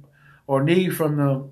[0.45, 1.51] or need from them?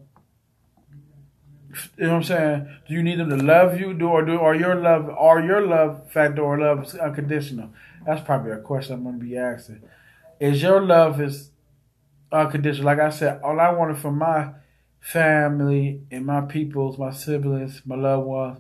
[1.98, 2.78] You know what I'm saying?
[2.88, 3.94] Do you need them to love you?
[3.94, 7.70] Do or do or your love or your love factor or love is unconditional?
[8.06, 9.82] That's probably a question I'm gonna be asking.
[10.40, 11.52] Is your love is
[12.32, 12.86] unconditional?
[12.86, 14.52] Like I said, all I wanted from my
[15.00, 18.60] family and my peoples, my siblings, my loved ones,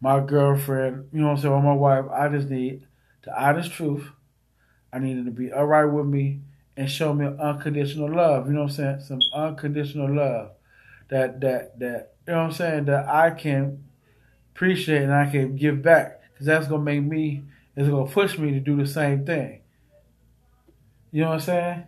[0.00, 2.86] my girlfriend, you know what I'm saying, or my wife, I just need
[3.24, 4.10] the honest truth.
[4.92, 6.40] I need them to be alright with me
[6.76, 8.46] and show me unconditional love.
[8.46, 9.00] You know what I'm saying?
[9.00, 10.52] Some unconditional love.
[11.10, 13.84] That that that you know what I'm saying, that I can
[14.54, 16.20] appreciate and I can give back.
[16.30, 17.42] Because that's gonna make me
[17.74, 19.62] it's gonna push me to do the same thing.
[21.10, 21.84] You know what I'm saying?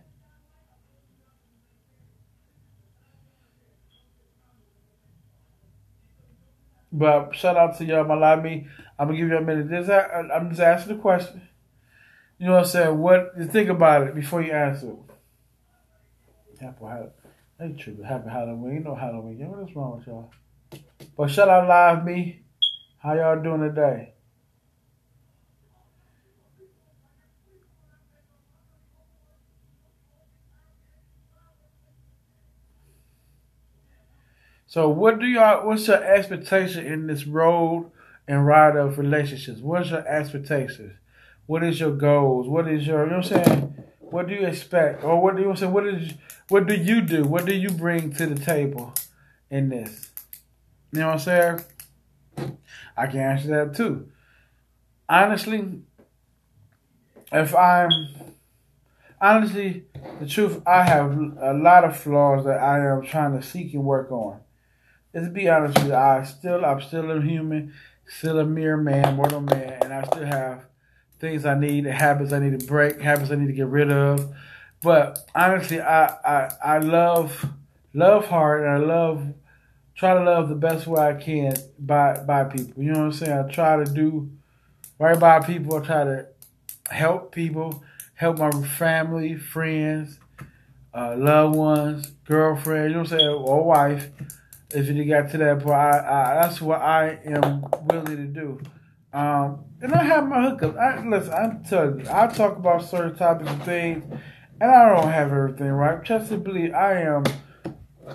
[6.91, 8.67] But shout out to y'all, me.
[8.97, 9.69] I'm gonna give you a minute.
[9.69, 11.47] This, I'm just asking the question.
[12.39, 12.97] You know what I'm saying?
[12.97, 14.95] What you think about it before you answer?
[16.59, 17.20] Happy Halloween.
[17.61, 18.01] Hey, true.
[18.01, 18.85] Happy Halloween.
[18.85, 19.47] Know Halloween.
[19.47, 20.31] What is wrong with y'all?
[21.15, 22.41] But shout out live me.
[22.97, 24.13] How y'all doing today?
[34.65, 37.91] So what do y'all what's your expectation in this road
[38.27, 39.59] and ride of relationships?
[39.59, 40.93] What's your expectations?
[41.45, 42.47] What is your goals?
[42.47, 43.83] What is your you know what I'm saying?
[43.99, 45.03] What do you expect?
[45.03, 46.13] Or what do you say what is
[46.51, 47.23] what do you do?
[47.23, 48.93] What do you bring to the table
[49.49, 50.11] in this?
[50.91, 52.55] You know what I'm saying?
[52.97, 54.09] I can answer that too.
[55.07, 55.81] Honestly,
[57.31, 57.91] if I'm
[59.19, 59.85] honestly
[60.19, 61.11] the truth, I have
[61.41, 64.41] a lot of flaws that I am trying to seek and work on
[65.13, 67.73] let's be honest with you, I still I'm still a human,
[68.07, 70.65] still a mere man, mortal man, and I still have
[71.19, 74.33] things I need, habits I need to break, habits I need to get rid of.
[74.83, 77.45] But honestly, I I, I love
[77.93, 79.33] love hard and I love
[79.95, 82.83] try to love the best way I can by by people.
[82.83, 83.37] You know what I'm saying?
[83.37, 84.31] I try to do
[84.99, 85.77] right by people.
[85.77, 86.27] I try to
[86.89, 87.83] help people,
[88.15, 90.19] help my family, friends,
[90.93, 92.89] uh, loved ones, girlfriend.
[92.89, 93.29] You know what I'm saying?
[93.29, 94.09] Or wife
[94.73, 98.61] if you got to that point, I, I, that's what I am willing to do.
[99.13, 100.77] Um, and I have my hookups.
[100.77, 104.19] I, listen, I'm telling you, I talk about certain topics and things,
[104.61, 106.05] and I don't have everything right.
[106.05, 107.23] Trust me, believe I am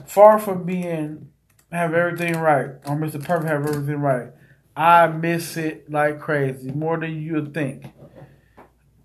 [0.06, 1.28] far from being
[1.72, 3.22] have everything right or Mr.
[3.22, 4.28] Perfect have everything right.
[4.76, 7.86] I miss it like crazy, more than you would think.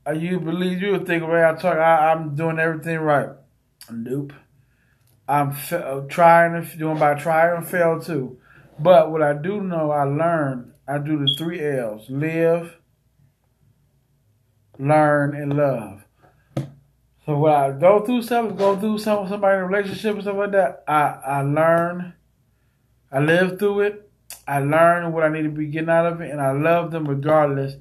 [0.06, 3.30] Uh, you believe you would think the way I talk, I, I'm doing everything right.
[3.92, 4.34] Nope.
[5.28, 8.38] I'm f- trying to doing by try and fail too.
[8.78, 10.74] But what I do know, I learned.
[10.88, 12.76] I do the three L's: live,
[14.78, 16.04] learn, and love.
[17.26, 20.40] So when I go through something, go through some somebody in a relationship or something
[20.40, 22.14] like that, I I learn,
[23.12, 24.12] I live through it.
[24.48, 27.08] I learn what I need to be getting out of it, and I love them
[27.08, 27.76] regardless.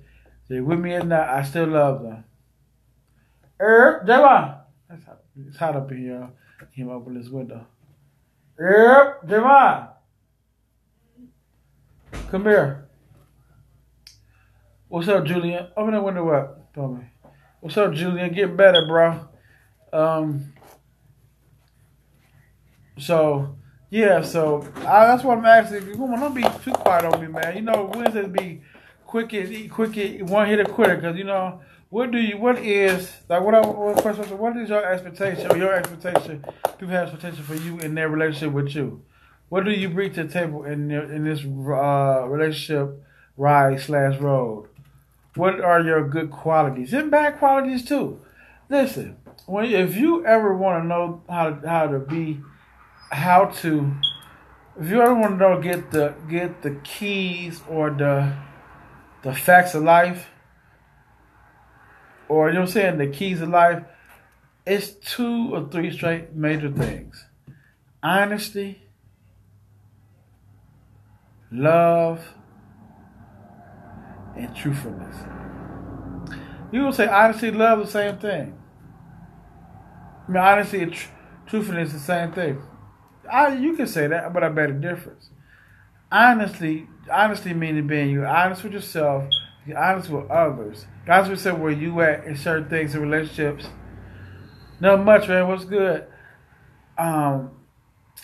[0.48, 2.24] They're with me or not, I still love them.
[3.60, 4.58] Er, Javon.
[5.46, 6.28] It's hot, up in here.
[6.74, 7.66] Came open this window.
[8.58, 9.90] Er, Javon.
[12.30, 12.88] Come here.
[14.88, 15.68] What's up, Julian?
[15.76, 17.04] Open that window up for me.
[17.60, 18.32] What's up, Julian?
[18.34, 19.29] Get better, bro.
[19.92, 20.52] Um.
[22.98, 23.56] So
[23.90, 25.92] yeah, so I, that's what I'm asking.
[25.92, 27.56] Come on, don't be too quiet on me, man.
[27.56, 28.62] You know, Wednesdays be
[29.06, 32.56] quick and quick and one hit a quitter because you know what do you what
[32.58, 36.44] is like what I what question what is your expectation or your expectation
[36.78, 39.02] people have expectation for you in their relationship with you?
[39.48, 43.02] What do you bring to the table in in this uh, relationship
[43.36, 44.68] ride slash road?
[45.34, 48.20] What are your good qualities and bad qualities too?
[48.68, 52.40] Listen, when if you ever want to know how to, how to be
[53.10, 53.92] how to
[54.80, 58.32] if you ever want to know get the get the keys or the
[59.22, 60.28] the facts of life
[62.28, 63.82] or you know what I'm saying the keys of life
[64.66, 67.24] it's two or three straight major things.
[68.02, 68.82] Honesty
[71.50, 72.34] love
[74.36, 75.16] and truthfulness.
[76.70, 78.59] You will say honesty love the same thing
[80.30, 81.08] Mean honesty and tr-
[81.46, 82.62] truthfulness the same thing
[83.30, 85.30] I you can say that, but I bet a difference.
[86.10, 89.24] Honestly, honestly meaning being you honest with yourself,
[89.66, 90.86] you're honest with others.
[91.08, 93.66] Honest with yourself where you at in certain things in relationships.
[94.80, 95.46] Not much, man.
[95.46, 96.06] What's good?
[96.98, 97.50] Um,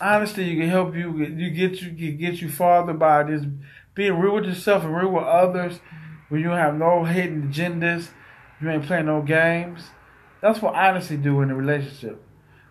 [0.01, 1.17] honestly, you can help you.
[1.19, 3.47] You get you can get you farther by just
[3.95, 5.81] being real with yourself and real with others.
[6.29, 8.09] When you have no hidden agendas,
[8.61, 9.83] you ain't playing no games.
[10.41, 12.23] That's what honesty do in a relationship.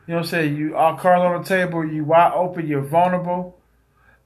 [0.08, 0.56] You know what I'm saying?
[0.56, 3.60] You all cards on the table, you wide open, you're vulnerable.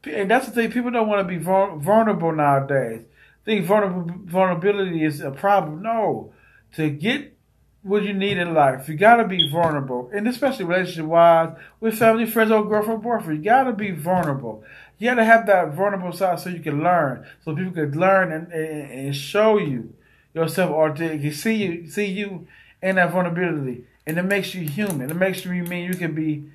[0.04, 3.02] And that's the thing, people don't want to be vulnerable nowadays.
[3.46, 5.82] Think vulnerable, vulnerability is a problem.
[5.82, 6.34] No.
[6.76, 7.36] To get
[7.82, 10.10] what you need in life, you got to be vulnerable.
[10.14, 14.64] And especially relationship wise, with family, friends, or girlfriend, boyfriend, you got to be vulnerable.
[14.98, 18.34] You got to have that vulnerable side so you can learn, so people can learn
[18.34, 19.94] and, and, and show you
[20.34, 22.48] yourself or to see you, see you
[22.82, 25.12] in that vulnerability and it makes you human.
[25.12, 26.50] It makes you mean you can be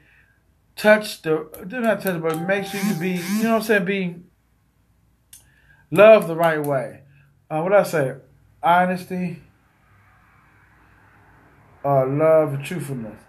[0.74, 3.84] touched or not touched, but it makes you to be, you know what I'm saying,
[3.84, 4.16] be
[5.92, 7.02] loved the right way.
[7.48, 8.16] Uh, what I say?
[8.60, 9.40] Honesty,
[11.84, 13.20] uh, love, and truthfulness.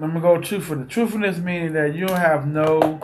[0.00, 0.90] Let me go truthfulness.
[0.90, 3.00] Truthfulness meaning that you don't have no,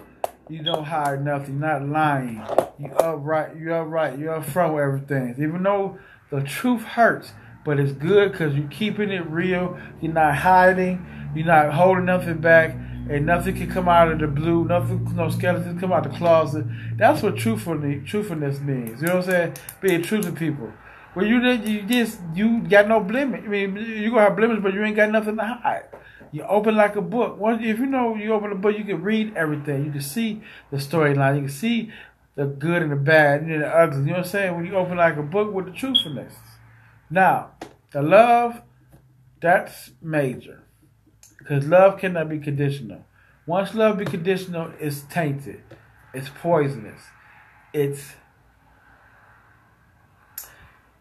[0.48, 1.60] you don't hide nothing.
[1.60, 2.42] You're not lying.
[2.78, 3.56] You upright.
[3.56, 4.18] You upright.
[4.18, 5.34] You're upfront with everything.
[5.38, 5.98] Even though
[6.30, 7.32] the truth hurts,
[7.64, 9.78] but it's good because you're keeping it real.
[10.00, 11.04] You're not hiding.
[11.34, 12.76] You're not holding nothing back.
[13.10, 14.64] And nothing can come out of the blue.
[14.64, 16.66] Nothing, no skeletons come out of the closet.
[16.96, 19.00] That's what truthfulness, truthfulness means.
[19.00, 19.54] You know what I'm saying?
[19.80, 20.72] Being true to people.
[21.14, 23.42] Well, you you just you got no blemish.
[23.44, 25.84] I mean, you gonna have blemish, but you ain't got nothing to hide.
[26.30, 27.38] You open like a book.
[27.38, 29.86] Once if you know you open a book, you can read everything.
[29.86, 31.36] You can see the storyline.
[31.36, 31.92] You can see
[32.34, 34.00] the good and the bad and the ugly.
[34.00, 34.54] You know what I'm saying?
[34.54, 36.34] When you open like a book with the truthfulness.
[37.10, 37.52] Now,
[37.92, 38.62] the love,
[39.40, 40.62] that's major.
[41.38, 43.04] Because love cannot be conditional.
[43.46, 45.62] Once love be conditional, it's tainted.
[46.12, 47.00] It's poisonous.
[47.72, 48.14] It's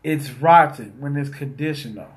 [0.04, 2.08] it's rotten when it's conditional.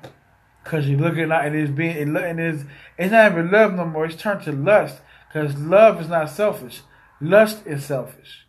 [0.63, 2.63] Cause you're looking at and it's being and it's
[2.97, 4.05] it's not even love no more.
[4.05, 5.01] It's turned to lust.
[5.33, 6.81] Cause love is not selfish.
[7.19, 8.47] Lust is selfish.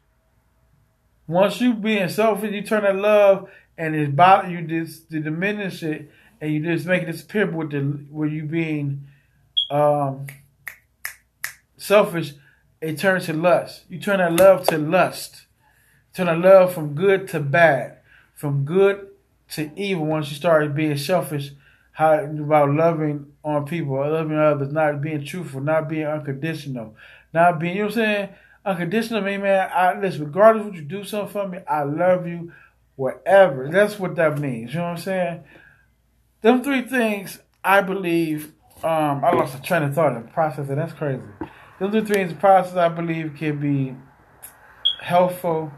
[1.27, 5.83] Once you being selfish, you turn to love and it's about you just to diminish
[5.83, 9.07] it and you just make it disappear with the with you being
[9.71, 10.27] um,
[11.77, 12.35] selfish,
[12.81, 13.85] it turns to lust.
[13.89, 15.47] You turn that love to lust.
[16.15, 17.99] Turn that love from good to bad,
[18.35, 19.09] from good
[19.53, 20.05] to evil.
[20.05, 21.53] Once you start being selfish,
[21.93, 26.95] how about loving on people, loving others, not being truthful, not being unconditional,
[27.33, 28.29] not being you know what I'm saying.
[28.65, 29.71] Unconditional, me man.
[29.73, 30.25] I listen.
[30.25, 32.53] Regardless what you do something for me, I love you
[33.03, 33.69] whatever.
[33.69, 34.73] That's what that means.
[34.73, 35.45] You know what I'm saying?
[36.41, 38.53] Them three things, I believe.
[38.85, 41.23] Um, I lost a train of thought in the process, and that's crazy.
[41.81, 43.97] Them three things, the process, I believe, can be
[45.01, 45.73] helpful.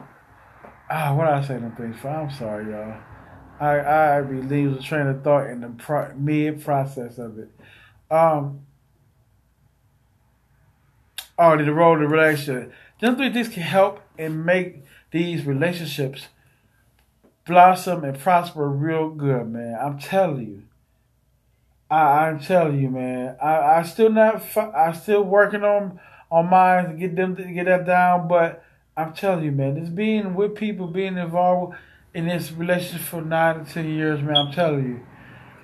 [0.90, 1.54] Ah, what I say?
[1.54, 2.08] Them things for?
[2.08, 3.00] I'm sorry, y'all.
[3.58, 7.50] I I be losing train of thought in the pro- mid process of it.
[8.10, 8.66] Um.
[11.38, 12.72] Oh, the role of the relationship.
[13.00, 16.28] Them three things can help and make these relationships
[17.46, 19.78] blossom and prosper real good, man.
[19.80, 20.62] I'm telling you.
[21.90, 23.36] I, I'm telling you, man.
[23.42, 24.42] I, I still not.
[24.56, 28.28] I still working on on mine to get them to get that down.
[28.28, 28.64] But
[28.96, 29.78] I'm telling you, man.
[29.78, 31.76] Just being with people, being involved,
[32.14, 35.00] in this relationship for nine to ten years, man, I'm telling you,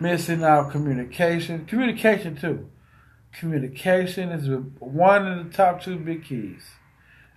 [0.01, 1.65] missing out communication.
[1.65, 2.69] Communication too.
[3.33, 4.49] Communication is
[4.81, 6.63] one of the top two big keys.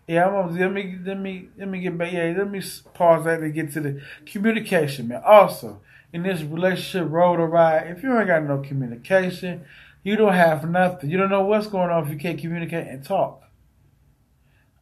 [0.07, 2.11] Yeah, I'm gonna, let me let me let me get back.
[2.11, 2.61] Yeah, let me
[2.93, 5.21] pause that and get to the communication, man.
[5.25, 5.81] Also,
[6.11, 9.63] in this relationship road or ride, if you ain't got no communication,
[10.03, 11.09] you don't have nothing.
[11.09, 13.43] You don't know what's going on if you can't communicate and talk.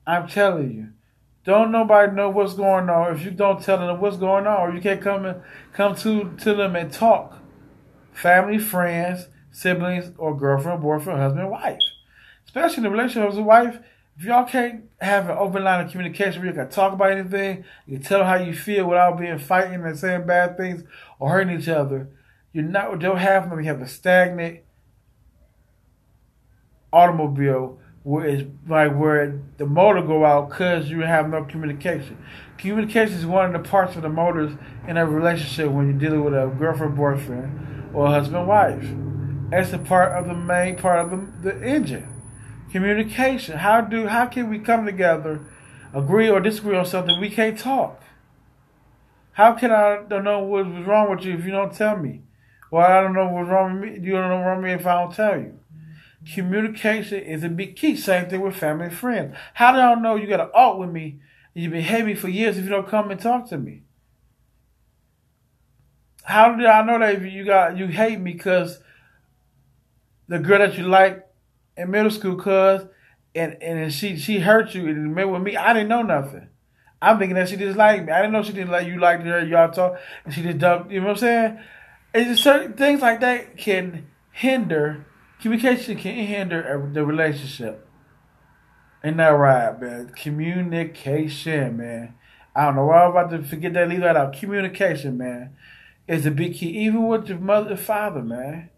[0.08, 0.90] I'm telling you.
[1.44, 4.76] Don't nobody know what's going on if you don't tell them what's going on, or
[4.76, 5.42] you can't come and
[5.74, 7.40] come to to them and talk.
[8.14, 11.80] Family, friends, siblings, or girlfriend, boyfriend, husband, wife.
[12.46, 13.80] Especially in the relationship with a wife,
[14.22, 17.66] if y'all can't have an open line of communication where you can talk about anything,
[17.88, 20.84] you tell how you feel without being fighting and saying bad things
[21.18, 22.08] or hurting each other,
[22.54, 23.60] you're not don't have them.
[23.60, 24.60] You have a stagnant
[26.94, 32.24] automobile where it's like where the motor go out because you have no communication.
[32.60, 34.52] Communication is one of the parts of the motors
[34.88, 38.88] in a relationship when you're dealing with a girlfriend, boyfriend, or husband, wife.
[39.50, 42.21] That's a part of the main part of the, the engine.
[42.72, 43.58] Communication.
[43.58, 45.42] How do how can we come together,
[45.94, 48.02] agree or disagree on something we can't talk?
[49.34, 52.22] How can I don't know what's wrong with you if you don't tell me?
[52.70, 54.00] Well, I don't know what's wrong with me.
[54.06, 55.60] You don't know what's wrong with me if I don't tell you.
[56.34, 57.98] Communication is a big key.
[57.98, 59.36] Same thing with family and friends.
[59.56, 61.20] How do y'all know you got an alt with me
[61.54, 63.82] you've been hating me for years if you don't come and talk to me?
[66.24, 68.80] How do I know that you got you hate me because
[70.30, 71.28] the girl that you like
[71.82, 72.88] in middle school, cuz
[73.36, 75.56] and and she she hurt you and met with me.
[75.56, 76.48] I didn't know nothing.
[77.02, 78.12] I'm thinking that she just liked me.
[78.14, 79.44] I didn't know she didn't like you liked her.
[79.44, 80.92] Y'all talk and she just dumped.
[80.92, 81.60] You know what I'm saying?
[82.14, 85.06] It's just certain things like that can hinder
[85.42, 87.88] Communication can hinder the relationship.
[89.04, 90.10] Ain't that right, man?
[90.16, 92.14] Communication, man.
[92.56, 94.34] I don't know why I'm about to forget that, leave that out.
[94.34, 95.56] Communication, man,
[96.08, 98.70] is a big key, even with your mother and father, man.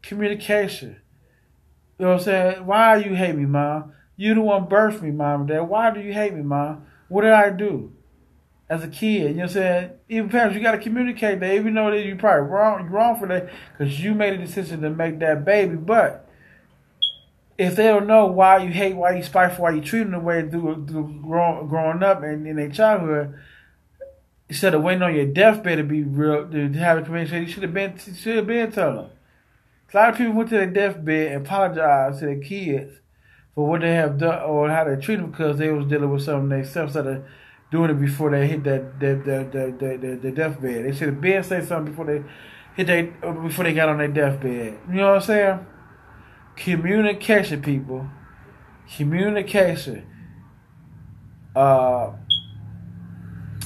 [0.00, 1.00] Communication.
[1.98, 2.66] You know what I'm saying?
[2.66, 3.92] Why you hate me, mom?
[4.16, 5.60] You the one birthed me, mom and dad.
[5.60, 6.86] Why do you hate me, mom?
[7.08, 7.92] What did I do?
[8.70, 9.10] as a kid.
[9.10, 9.90] You know what I'm saying?
[10.08, 13.18] Even parents, you got to communicate that, even though that you probably wrong, you're wrong
[13.18, 15.76] for that because you made a decision to make that baby.
[15.76, 16.28] But
[17.56, 20.20] if they don't know why you hate, why you spiteful, why you treat them the
[20.20, 23.34] way through, through growing, growing up and in their childhood,
[24.48, 27.62] instead of waiting on your deathbed to be real, to have a communication, you should
[27.62, 29.10] have been, should have been telling them.
[29.92, 32.92] A lot of people went to their deathbed and apologized to their kids
[33.54, 36.22] for what they have done or how they treat them because they was dealing with
[36.22, 37.24] something themselves that
[37.70, 40.84] doing it before they hit that the the the deathbed.
[40.84, 42.22] They should have been say something before they
[42.76, 43.02] hit they
[43.42, 44.78] before they got on their deathbed.
[44.88, 45.66] You know what I'm saying?
[46.56, 48.08] Communication, people.
[48.96, 50.06] Communication.
[51.56, 52.12] Uh,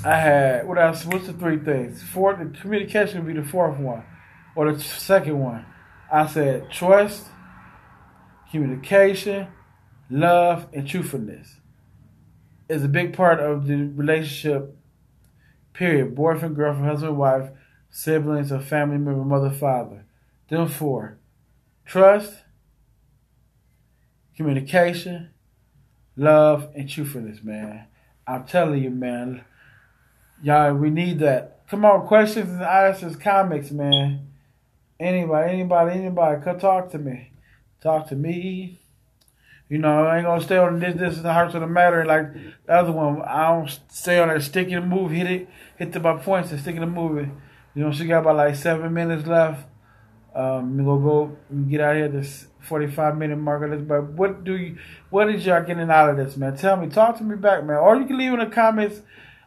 [0.05, 1.05] I had what else?
[1.05, 2.03] What's the three things?
[2.03, 4.05] Fourth, the communication would be the fourth one,
[4.57, 5.67] or the second one.
[6.13, 7.27] I said trust,
[8.51, 9.49] communication,
[10.11, 11.57] love, and truthfulness
[12.69, 14.77] is a big part of the relationship.
[15.73, 16.15] Period.
[16.15, 17.49] Boyfriend, girlfriend, husband, wife,
[17.89, 20.05] siblings, or family member, mother, father.
[20.51, 21.19] Them four.
[21.87, 22.35] Trust,
[24.37, 25.31] communication,
[26.15, 27.87] love, and truthfulness, man.
[28.27, 29.45] I'm telling you, man.
[30.43, 31.67] Y'all, we need that.
[31.71, 34.32] Come on, questions and answers, comics, man.
[35.03, 37.33] Anybody, anybody, anybody, come talk to me.
[37.83, 38.81] Talk to me.
[39.69, 40.95] You know, I ain't gonna stay on this.
[40.95, 42.05] This is the heart of the matter.
[42.05, 42.33] Like
[42.67, 44.39] the other one, I don't stay on there.
[44.39, 47.29] Stick in the movie, hit it, hit the my points, and stick in the movie.
[47.75, 49.67] You know, she got about like seven minutes left.
[50.37, 51.37] Um, we gonna go
[51.69, 52.09] get out here.
[52.09, 53.89] This forty-five minute mark.
[53.89, 54.79] But what do you?
[55.11, 56.57] What is y'all getting out of this, man?
[56.57, 56.89] Tell me.
[56.89, 57.79] Talk to me back, man.
[57.79, 59.03] Or you can leave in the comments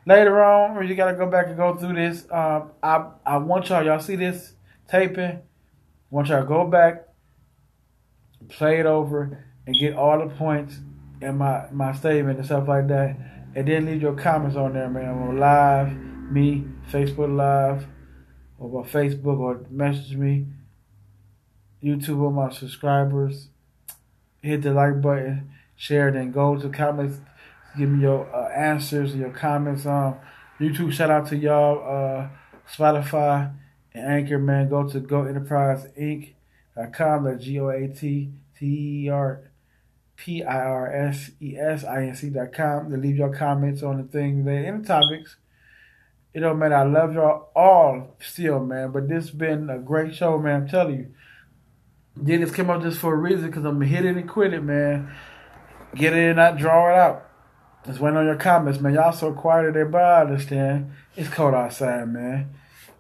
[0.06, 2.26] later on, or you gotta go back and go through this.
[2.30, 3.86] Um, I I want y'all.
[3.86, 4.55] Y'all see this
[4.90, 5.42] taping?
[6.12, 7.08] I y'all to go back,
[8.50, 10.80] play it over and get all the points
[11.22, 13.18] in my, my statement and stuff like that.
[13.56, 15.10] And then leave your comments on there, man.
[15.10, 15.96] I'm on live,
[16.32, 17.86] me, Facebook Live,
[18.60, 20.46] or by Facebook, or message me.
[21.84, 23.50] YouTube on my subscribers.
[24.42, 27.18] Hit the like button, share, then go to comments.
[27.78, 30.20] Give me your uh, answers your comments on
[30.60, 30.94] YouTube.
[30.94, 32.28] Shout out to y'all, uh,
[32.72, 33.52] Spotify
[33.96, 34.70] and Anchor, man.
[34.70, 37.24] Go to GoEnterpriseInc.com.
[37.24, 38.30] That's G O A T
[38.60, 39.50] T E R
[40.18, 43.82] P I R S E S I N C dot com to leave your comments
[43.82, 45.38] on the thing there any topics.
[46.34, 46.76] It don't matter.
[46.76, 48.92] I love y'all all still, man.
[48.92, 50.64] But this been a great show, man.
[50.64, 51.14] I'm telling you.
[52.22, 55.14] Dennis came up just for a reason because I'm hit it and quit it, man.
[55.96, 57.30] Get it and not draw it out.
[57.86, 58.94] Just waiting on your comments, man.
[58.94, 60.92] Y'all so quiet today, but I understand.
[61.16, 62.56] It's cold outside, man.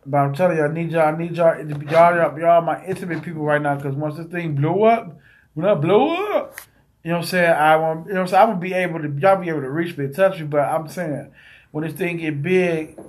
[0.05, 3.23] But I'm telling you, I need y'all, I need y'all, y'all, y'all, y'all my intimate
[3.23, 5.17] people right now, because once this thing blow up,
[5.53, 6.59] when I blow up,
[7.03, 7.51] you know what I'm saying?
[7.51, 8.43] I want, you know what I'm saying?
[8.43, 10.87] I'm gonna be able to, y'all be able to reach me touch me, but I'm
[10.87, 11.31] saying,
[11.71, 12.99] when this thing get big,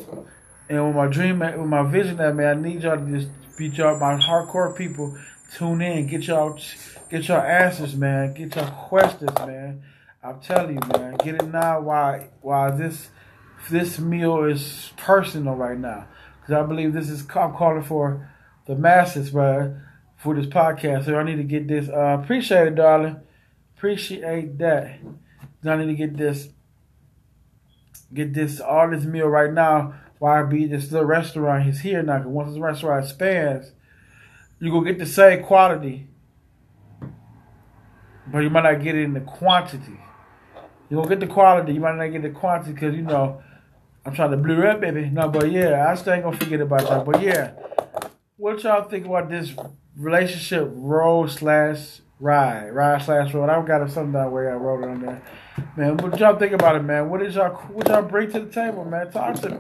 [0.69, 3.69] and with my dream, with my vision, that man, I need y'all to just be
[3.69, 5.17] y'all, my hardcore people,
[5.55, 6.59] tune in, get y'all,
[7.11, 9.83] get y'all answers, man, get y'all questions, man.
[10.23, 11.81] I'm telling you, man, get it now.
[11.81, 12.29] Why?
[12.41, 13.11] Why this
[13.71, 16.07] this meal is personal right now?
[16.47, 18.31] Because I believe this is I'm calling for
[18.67, 19.77] the masses, bro,
[20.17, 21.07] for this podcast.
[21.07, 21.89] So I need to get this.
[21.89, 23.17] Uh, appreciate it, darling.
[23.77, 25.01] Appreciate that.
[25.65, 26.51] I need to get this.
[28.15, 29.95] Get this all this meal right now.
[30.21, 32.19] Why be this little restaurant is here now?
[32.19, 33.73] Cause once this restaurant expands,
[34.61, 36.07] you gonna get the same quality,
[38.29, 39.99] but you might not get it in the quantity.
[40.89, 41.73] You gonna get the quality.
[41.73, 43.43] You might not get the quantity because you know
[44.07, 45.11] I'm trying to blue up, baby.
[45.11, 47.05] No, but yeah, I still ain't gonna forget about that.
[47.05, 47.55] But yeah,
[48.37, 49.53] what y'all think about this
[49.97, 53.51] relationship road slash ride, ride slash road?
[53.51, 55.23] I've got something down where I wrote it on there,
[55.77, 55.97] man.
[55.97, 57.11] What y'all think about it, man?
[57.11, 59.11] What is y'all what y'all bring to the table, man?
[59.11, 59.59] Talk to me.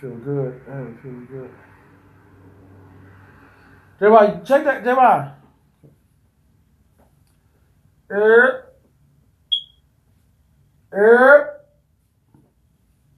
[0.00, 0.62] Feel good.
[0.64, 1.50] Hey, feel good.
[4.00, 4.82] J check that,
[8.08, 8.69] J
[10.92, 11.60] Er.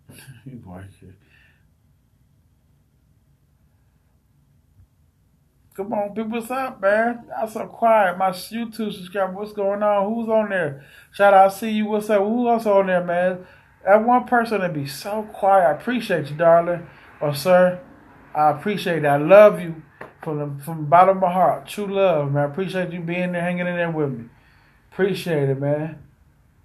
[5.74, 7.24] Come on, people, what's up, man?
[7.40, 8.18] I'm so quiet.
[8.18, 10.12] My YouTube subscriber, what's going on?
[10.12, 10.84] Who's on there?
[11.12, 11.86] Shout out, see you.
[11.86, 12.20] What's up?
[12.20, 13.46] Who else on there, man?
[13.84, 15.66] That one person that be so quiet.
[15.66, 16.86] I appreciate you, darling
[17.22, 17.80] or sir.
[18.34, 19.06] I appreciate it.
[19.06, 19.82] I love you
[20.22, 21.66] from the from the bottom of my heart.
[21.66, 22.42] True love, man.
[22.44, 24.24] I appreciate you being there, hanging in there with me.
[24.92, 26.01] Appreciate it, man.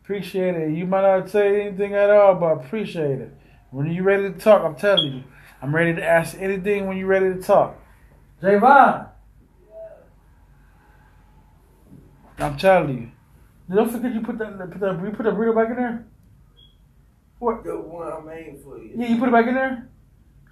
[0.08, 0.74] Appreciate it.
[0.74, 3.34] You might not say anything at all, but appreciate it.
[3.72, 5.24] When you ready to talk, I'm telling you.
[5.62, 7.78] I'm ready to ask anything when you're ready to talk.
[8.42, 9.10] Javon.
[12.38, 13.12] I'm telling
[13.68, 13.76] you.
[13.76, 16.08] Don't forget you put that put that you put that burrito back in there.
[17.40, 17.66] What?
[17.66, 18.94] The one I made for you.
[18.96, 19.90] Yeah, you put it back in there.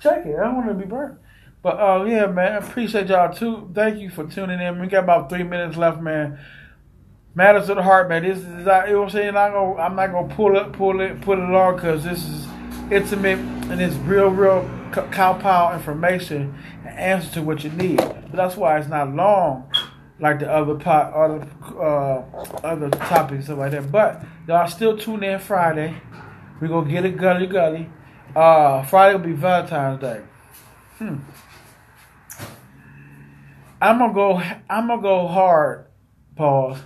[0.01, 0.35] Check it.
[0.37, 1.17] I don't want it to be burnt.
[1.63, 3.71] But uh, yeah, man, I appreciate y'all too.
[3.73, 4.81] Thank you for tuning in.
[4.81, 6.39] We got about three minutes left, man
[7.35, 8.23] matters of the heart, man.
[8.23, 9.35] This is, you know what I'm saying?
[9.35, 12.47] I'm, gonna, I'm not gonna pull it, pull it, put it on because this is
[12.89, 14.67] intimate and it's real, real
[15.11, 17.97] compound information and answer to what you need.
[17.97, 19.69] But that's why it's not long
[20.17, 21.45] like the other pot, other
[21.77, 22.23] uh,
[22.63, 23.91] other topics stuff like that.
[23.91, 25.93] But y'all still tune in Friday.
[26.61, 27.89] We gonna get it gully gully.
[28.33, 30.21] Uh, Friday will be Valentine's Day.
[30.99, 31.17] Hmm.
[33.81, 34.41] I'm gonna go.
[34.69, 35.87] I'm gonna go hard.
[36.37, 36.79] Pause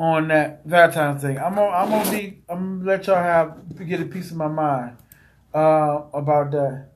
[0.00, 1.38] on that Valentine's thing.
[1.38, 4.48] I'm gonna, I'm gonna be, I'm gonna let y'all have get a piece of my
[4.48, 4.96] mind
[5.54, 6.88] uh, about that.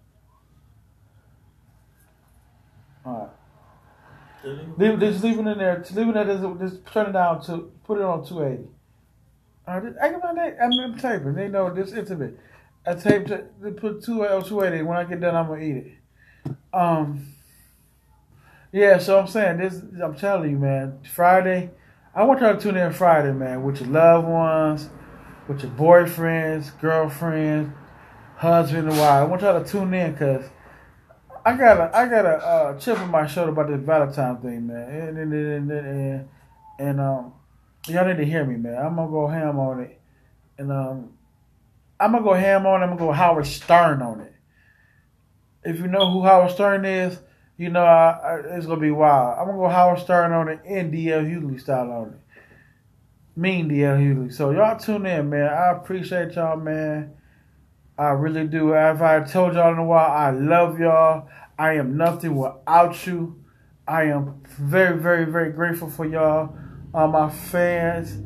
[3.04, 3.30] All
[4.42, 4.78] right.
[4.78, 5.78] Leave, just leave it in there.
[5.80, 6.56] Just leave it in there.
[6.58, 8.68] Just turn it down to put it on 280.
[9.68, 11.34] All right, I my I'm, I'm taping.
[11.34, 12.38] They know this intimate.
[12.86, 13.52] I taped it.
[13.60, 14.82] They put two on 280.
[14.82, 16.56] When I get done, I'm gonna eat it.
[16.72, 17.26] Um.
[18.72, 19.82] Yeah, so I'm saying this.
[20.02, 21.00] I'm telling you, man.
[21.14, 21.70] Friday.
[22.16, 24.88] I want y'all to tune in Friday, man, with your loved ones,
[25.48, 27.74] with your boyfriends, girlfriends,
[28.36, 29.10] husband and wife.
[29.10, 30.44] I want y'all to tune in because
[31.44, 34.68] I got a I got a uh, chip on my shoulder about this Valentine thing,
[34.68, 36.28] man, and and and, and,
[36.78, 37.32] and um,
[37.88, 38.76] y'all need to hear me, man.
[38.76, 40.00] I'm gonna go ham on it,
[40.56, 41.14] and um,
[41.98, 42.84] I'm gonna go ham on it.
[42.84, 44.34] I'm gonna go Howard Stern on it.
[45.64, 47.18] If you know who Howard Stern is
[47.56, 49.38] you know, I, I, it's gonna be wild.
[49.38, 52.20] I'm gonna go Howard Stern on it and DL Hughley style on it.
[53.36, 54.32] Mean DL Hughley.
[54.32, 55.48] So y'all tune in, man.
[55.52, 57.12] I appreciate y'all, man.
[57.96, 58.72] I really do.
[58.72, 61.28] If I told y'all in a while, I love y'all.
[61.56, 63.44] I am nothing without you.
[63.86, 66.56] I am very, very, very grateful for y'all,
[66.92, 68.18] uh, my fans,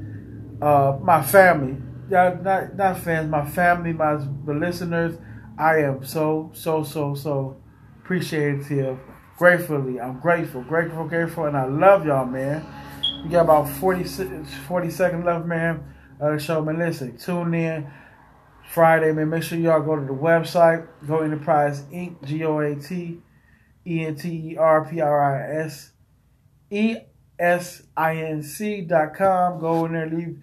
[0.63, 1.77] uh, my family.
[2.09, 4.15] Y'all not not fans, my family, my
[4.47, 5.19] the listeners.
[5.59, 7.57] I am so, so, so, so
[8.01, 8.99] appreciative
[9.39, 10.01] gratefully.
[10.01, 12.67] I'm grateful, grateful, grateful, and I love y'all, man.
[13.23, 15.95] We got about 40, 40 seconds left, man.
[16.21, 16.79] Uh, show, man.
[16.79, 17.91] Listen, tune in
[18.69, 19.31] Friday, man.
[19.31, 22.23] Make sure y'all go to the website, Go Enterprise Inc.
[22.25, 23.23] G O A T
[23.87, 25.93] E N T E R P R I S
[26.71, 26.97] E
[27.39, 29.61] S I N C dot com.
[29.61, 30.43] Go in there, leave.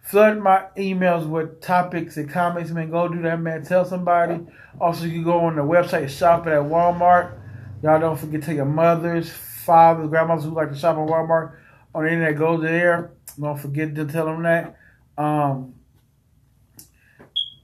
[0.00, 2.90] Flood my emails with topics and comments, man.
[2.90, 3.64] Go do that, man.
[3.64, 4.40] Tell somebody.
[4.80, 7.38] Also, you can go on the website, shop it at Walmart.
[7.82, 11.56] Y'all don't forget to tell your mothers, fathers, grandmothers who like to shop at Walmart.
[11.94, 13.10] on the internet goes there.
[13.40, 14.76] Don't forget to tell them that.
[15.18, 15.74] Um,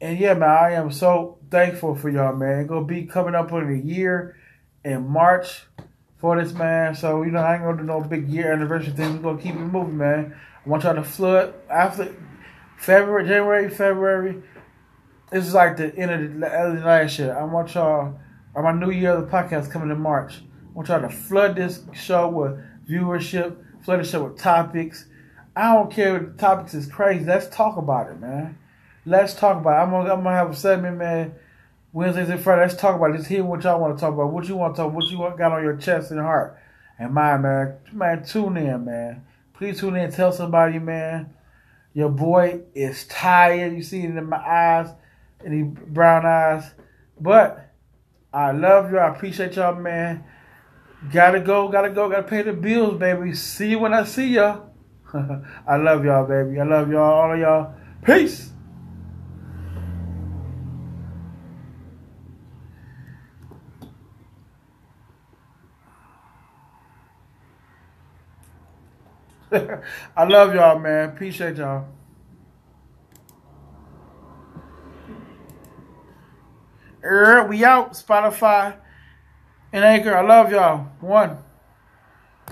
[0.00, 2.60] and yeah, man, I am so thankful for y'all, man.
[2.60, 4.36] It's gonna be coming up on a year
[4.84, 5.62] in March
[6.18, 6.94] for this man.
[6.94, 9.16] So you know, I ain't gonna do no big year anniversary thing.
[9.16, 10.34] We're gonna keep it moving, man.
[10.64, 12.14] I want y'all to flood after
[12.76, 14.42] February, January, February.
[15.30, 17.36] This is like the end of the last year.
[17.36, 18.18] I want y'all,
[18.54, 20.34] or my new year of the podcast coming in March.
[20.36, 25.06] I want y'all to flood this show with viewership, flood the show with topics.
[25.56, 27.24] I don't care if the topics is crazy.
[27.24, 28.58] Let's talk about it, man.
[29.04, 29.82] Let's talk about it.
[29.82, 31.34] I'm gonna, I'm gonna have a segment, man.
[31.92, 32.72] Wednesdays and Fridays.
[32.72, 33.14] Let's talk about it.
[33.14, 34.32] Let's hear what y'all want to talk about.
[34.32, 34.92] What you want to talk.
[34.92, 36.58] What you got on your chest and heart
[36.98, 37.78] and mind, man.
[37.92, 39.24] Man, tune in, man.
[39.54, 40.12] Please tune in.
[40.12, 41.34] Tell somebody, man.
[41.94, 43.74] Your boy is tired.
[43.74, 44.90] You see it in my eyes,
[45.44, 46.70] in these brown eyes.
[47.20, 47.67] But
[48.32, 48.98] I love you.
[48.98, 50.24] I appreciate y'all, man.
[51.12, 53.34] Gotta go, gotta go, gotta pay the bills, baby.
[53.34, 54.60] See you when I see ya.
[55.66, 56.60] I love y'all, baby.
[56.60, 57.74] I love y'all, all of y'all.
[58.04, 58.50] Peace.
[70.16, 71.10] I love y'all, man.
[71.10, 71.86] Appreciate y'all.
[77.02, 77.92] Er, we out.
[77.92, 78.76] Spotify
[79.72, 80.16] and Anchor.
[80.16, 80.88] I love y'all.
[81.00, 81.38] One.